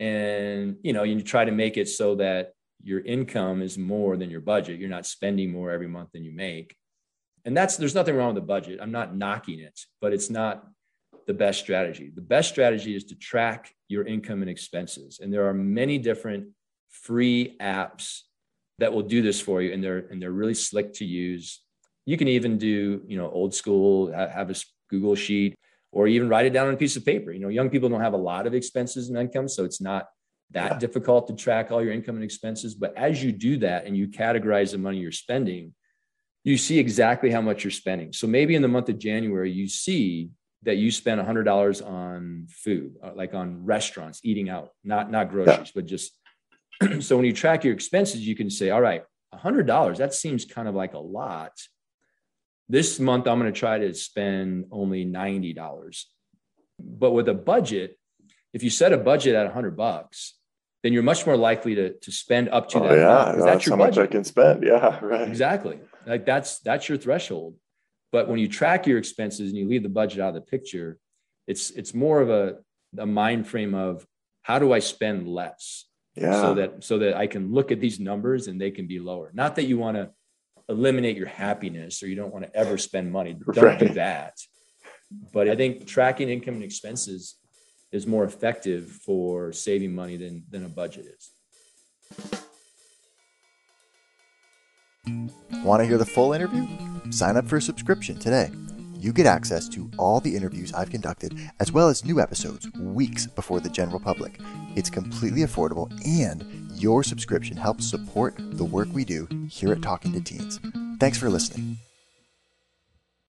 And 0.00 0.76
you 0.82 0.92
know, 0.92 1.04
you 1.04 1.20
try 1.22 1.44
to 1.44 1.52
make 1.52 1.76
it 1.76 1.88
so 1.88 2.16
that 2.16 2.52
your 2.82 3.00
income 3.00 3.62
is 3.62 3.78
more 3.78 4.16
than 4.16 4.30
your 4.30 4.40
budget. 4.40 4.80
You're 4.80 4.90
not 4.90 5.06
spending 5.06 5.52
more 5.52 5.70
every 5.70 5.86
month 5.86 6.10
than 6.12 6.24
you 6.24 6.32
make. 6.32 6.74
And 7.44 7.56
that's 7.56 7.76
there's 7.76 7.94
nothing 7.94 8.16
wrong 8.16 8.34
with 8.34 8.42
the 8.42 8.46
budget. 8.46 8.80
I'm 8.82 8.92
not 8.92 9.16
knocking 9.16 9.60
it, 9.60 9.78
but 10.00 10.12
it's 10.12 10.30
not 10.30 10.66
the 11.26 11.34
best 11.34 11.60
strategy. 11.60 12.10
The 12.12 12.20
best 12.20 12.48
strategy 12.48 12.96
is 12.96 13.04
to 13.04 13.14
track 13.14 13.72
your 13.88 14.04
income 14.04 14.42
and 14.42 14.50
expenses. 14.50 15.20
And 15.20 15.32
there 15.32 15.48
are 15.48 15.54
many 15.54 15.98
different 15.98 16.48
free 16.90 17.56
apps 17.60 18.22
that 18.78 18.92
will 18.92 19.02
do 19.02 19.22
this 19.22 19.40
for 19.40 19.62
you 19.62 19.72
and 19.72 19.82
they're 19.82 20.06
and 20.10 20.20
they're 20.20 20.32
really 20.32 20.54
slick 20.54 20.94
to 20.94 21.04
use. 21.04 21.60
You 22.04 22.16
can 22.16 22.28
even 22.28 22.58
do, 22.58 23.02
you 23.06 23.16
know, 23.16 23.30
old 23.30 23.54
school 23.54 24.12
have 24.12 24.50
a 24.50 24.54
Google 24.88 25.14
sheet 25.14 25.56
or 25.92 26.06
even 26.06 26.28
write 26.28 26.46
it 26.46 26.52
down 26.52 26.68
on 26.68 26.74
a 26.74 26.76
piece 26.76 26.96
of 26.96 27.04
paper. 27.04 27.32
You 27.32 27.40
know, 27.40 27.48
young 27.48 27.70
people 27.70 27.88
don't 27.88 28.00
have 28.00 28.14
a 28.14 28.18
lot 28.18 28.46
of 28.46 28.54
expenses 28.54 29.08
and 29.08 29.18
income, 29.18 29.48
so 29.48 29.64
it's 29.64 29.80
not 29.80 30.08
that 30.50 30.72
yeah. 30.72 30.78
difficult 30.78 31.28
to 31.28 31.34
track 31.34 31.70
all 31.70 31.82
your 31.82 31.92
income 31.92 32.16
and 32.16 32.24
expenses. 32.24 32.74
But 32.74 32.96
as 32.96 33.22
you 33.22 33.32
do 33.32 33.58
that 33.58 33.86
and 33.86 33.96
you 33.96 34.08
categorize 34.08 34.72
the 34.72 34.78
money 34.78 34.98
you're 34.98 35.12
spending, 35.12 35.74
you 36.44 36.56
see 36.56 36.78
exactly 36.78 37.30
how 37.30 37.40
much 37.40 37.64
you're 37.64 37.70
spending. 37.70 38.12
So 38.12 38.26
maybe 38.26 38.54
in 38.54 38.62
the 38.62 38.68
month 38.68 38.88
of 38.88 38.98
January, 38.98 39.50
you 39.50 39.68
see 39.68 40.30
that 40.62 40.76
you 40.76 40.90
spend 40.90 41.20
$100 41.20 41.86
on 41.86 42.46
food, 42.48 42.96
uh, 43.02 43.10
like 43.14 43.34
on 43.34 43.64
restaurants, 43.64 44.20
eating 44.22 44.48
out, 44.48 44.70
not 44.84 45.10
not 45.10 45.30
groceries, 45.30 45.68
yeah. 45.68 45.72
but 45.74 45.86
just. 45.86 46.12
so 47.00 47.16
when 47.16 47.24
you 47.24 47.32
track 47.32 47.64
your 47.64 47.74
expenses, 47.74 48.26
you 48.26 48.34
can 48.34 48.50
say, 48.50 48.70
all 48.70 48.80
right, 48.80 49.04
$100, 49.34 49.96
that 49.96 50.14
seems 50.14 50.44
kind 50.44 50.68
of 50.68 50.74
like 50.74 50.94
a 50.94 50.98
lot. 50.98 51.52
This 52.68 52.98
month, 52.98 53.26
I'm 53.26 53.38
going 53.38 53.52
to 53.52 53.58
try 53.58 53.78
to 53.78 53.92
spend 53.94 54.66
only 54.70 55.04
$90. 55.04 56.04
But 56.78 57.10
with 57.10 57.28
a 57.28 57.34
budget, 57.34 57.98
if 58.52 58.62
you 58.62 58.70
set 58.70 58.92
a 58.92 58.98
budget 58.98 59.34
at 59.34 59.44
100 59.44 59.76
bucks 59.76 60.34
then 60.82 60.92
you're 60.92 61.02
much 61.02 61.26
more 61.26 61.36
likely 61.36 61.74
to, 61.76 61.92
to 61.94 62.12
spend 62.12 62.48
up 62.48 62.68
to 62.70 62.80
oh, 62.80 62.88
that. 62.88 62.96
Yeah, 62.96 63.32
that's, 63.32 63.44
that's 63.44 63.66
your 63.66 63.76
how 63.76 63.84
budget. 63.84 63.96
much 63.98 64.08
I 64.08 64.10
can 64.10 64.24
spend. 64.24 64.62
Yeah, 64.72 64.98
right. 65.04 65.28
Exactly. 65.28 65.78
Like 66.06 66.26
that's 66.26 66.58
that's 66.60 66.88
your 66.88 66.98
threshold. 66.98 67.54
But 68.10 68.28
when 68.28 68.38
you 68.38 68.48
track 68.48 68.86
your 68.86 68.98
expenses 68.98 69.50
and 69.50 69.58
you 69.58 69.68
leave 69.68 69.82
the 69.82 69.88
budget 69.88 70.20
out 70.20 70.30
of 70.30 70.34
the 70.34 70.40
picture, 70.40 70.98
it's 71.46 71.70
it's 71.70 71.94
more 71.94 72.20
of 72.20 72.30
a, 72.30 72.56
a 72.98 73.06
mind 73.06 73.46
frame 73.46 73.74
of 73.74 74.06
how 74.42 74.58
do 74.58 74.72
I 74.72 74.80
spend 74.80 75.28
less? 75.28 75.84
Yeah. 76.16 76.40
So 76.40 76.54
that 76.54 76.84
so 76.84 76.98
that 76.98 77.16
I 77.16 77.26
can 77.26 77.52
look 77.52 77.70
at 77.70 77.80
these 77.80 78.00
numbers 78.00 78.48
and 78.48 78.60
they 78.60 78.70
can 78.70 78.86
be 78.86 78.98
lower. 78.98 79.30
Not 79.32 79.56
that 79.56 79.64
you 79.64 79.78
want 79.78 79.96
to 79.96 80.10
eliminate 80.68 81.16
your 81.16 81.26
happiness 81.26 82.02
or 82.02 82.06
you 82.08 82.14
don't 82.16 82.32
want 82.32 82.44
to 82.44 82.54
ever 82.56 82.78
spend 82.78 83.12
money. 83.12 83.34
Don't 83.34 83.64
Right. 83.64 83.78
do 83.78 83.88
that. 83.90 84.34
But 85.32 85.48
I 85.48 85.56
think 85.56 85.86
tracking 85.86 86.28
income 86.28 86.54
and 86.54 86.64
expenses 86.64 87.36
is 87.90 88.06
more 88.06 88.24
effective 88.24 88.88
for 88.90 89.52
saving 89.52 89.94
money 89.94 90.16
than 90.16 90.44
than 90.50 90.64
a 90.64 90.68
budget 90.68 91.06
is. 91.06 91.30
Want 95.64 95.80
to 95.80 95.86
hear 95.86 95.98
the 95.98 96.06
full 96.06 96.32
interview? 96.32 96.66
Sign 97.10 97.36
up 97.36 97.46
for 97.46 97.56
a 97.56 97.62
subscription 97.62 98.18
today. 98.18 98.50
You 98.98 99.12
get 99.12 99.26
access 99.26 99.68
to 99.70 99.90
all 99.98 100.20
the 100.20 100.34
interviews 100.36 100.72
I've 100.72 100.90
conducted, 100.90 101.36
as 101.58 101.72
well 101.72 101.88
as 101.88 102.04
new 102.04 102.20
episodes 102.20 102.70
weeks 102.78 103.26
before 103.26 103.58
the 103.60 103.68
general 103.68 103.98
public. 103.98 104.38
It's 104.76 104.88
completely 104.90 105.42
affordable, 105.42 105.90
and 106.06 106.61
your 106.82 107.02
subscription 107.02 107.56
helps 107.56 107.88
support 107.88 108.34
the 108.38 108.64
work 108.64 108.88
we 108.92 109.04
do 109.04 109.28
here 109.48 109.72
at 109.72 109.82
Talking 109.82 110.12
to 110.12 110.20
Teens. 110.20 110.60
Thanks 110.98 111.18
for 111.18 111.30
listening. 111.30 111.78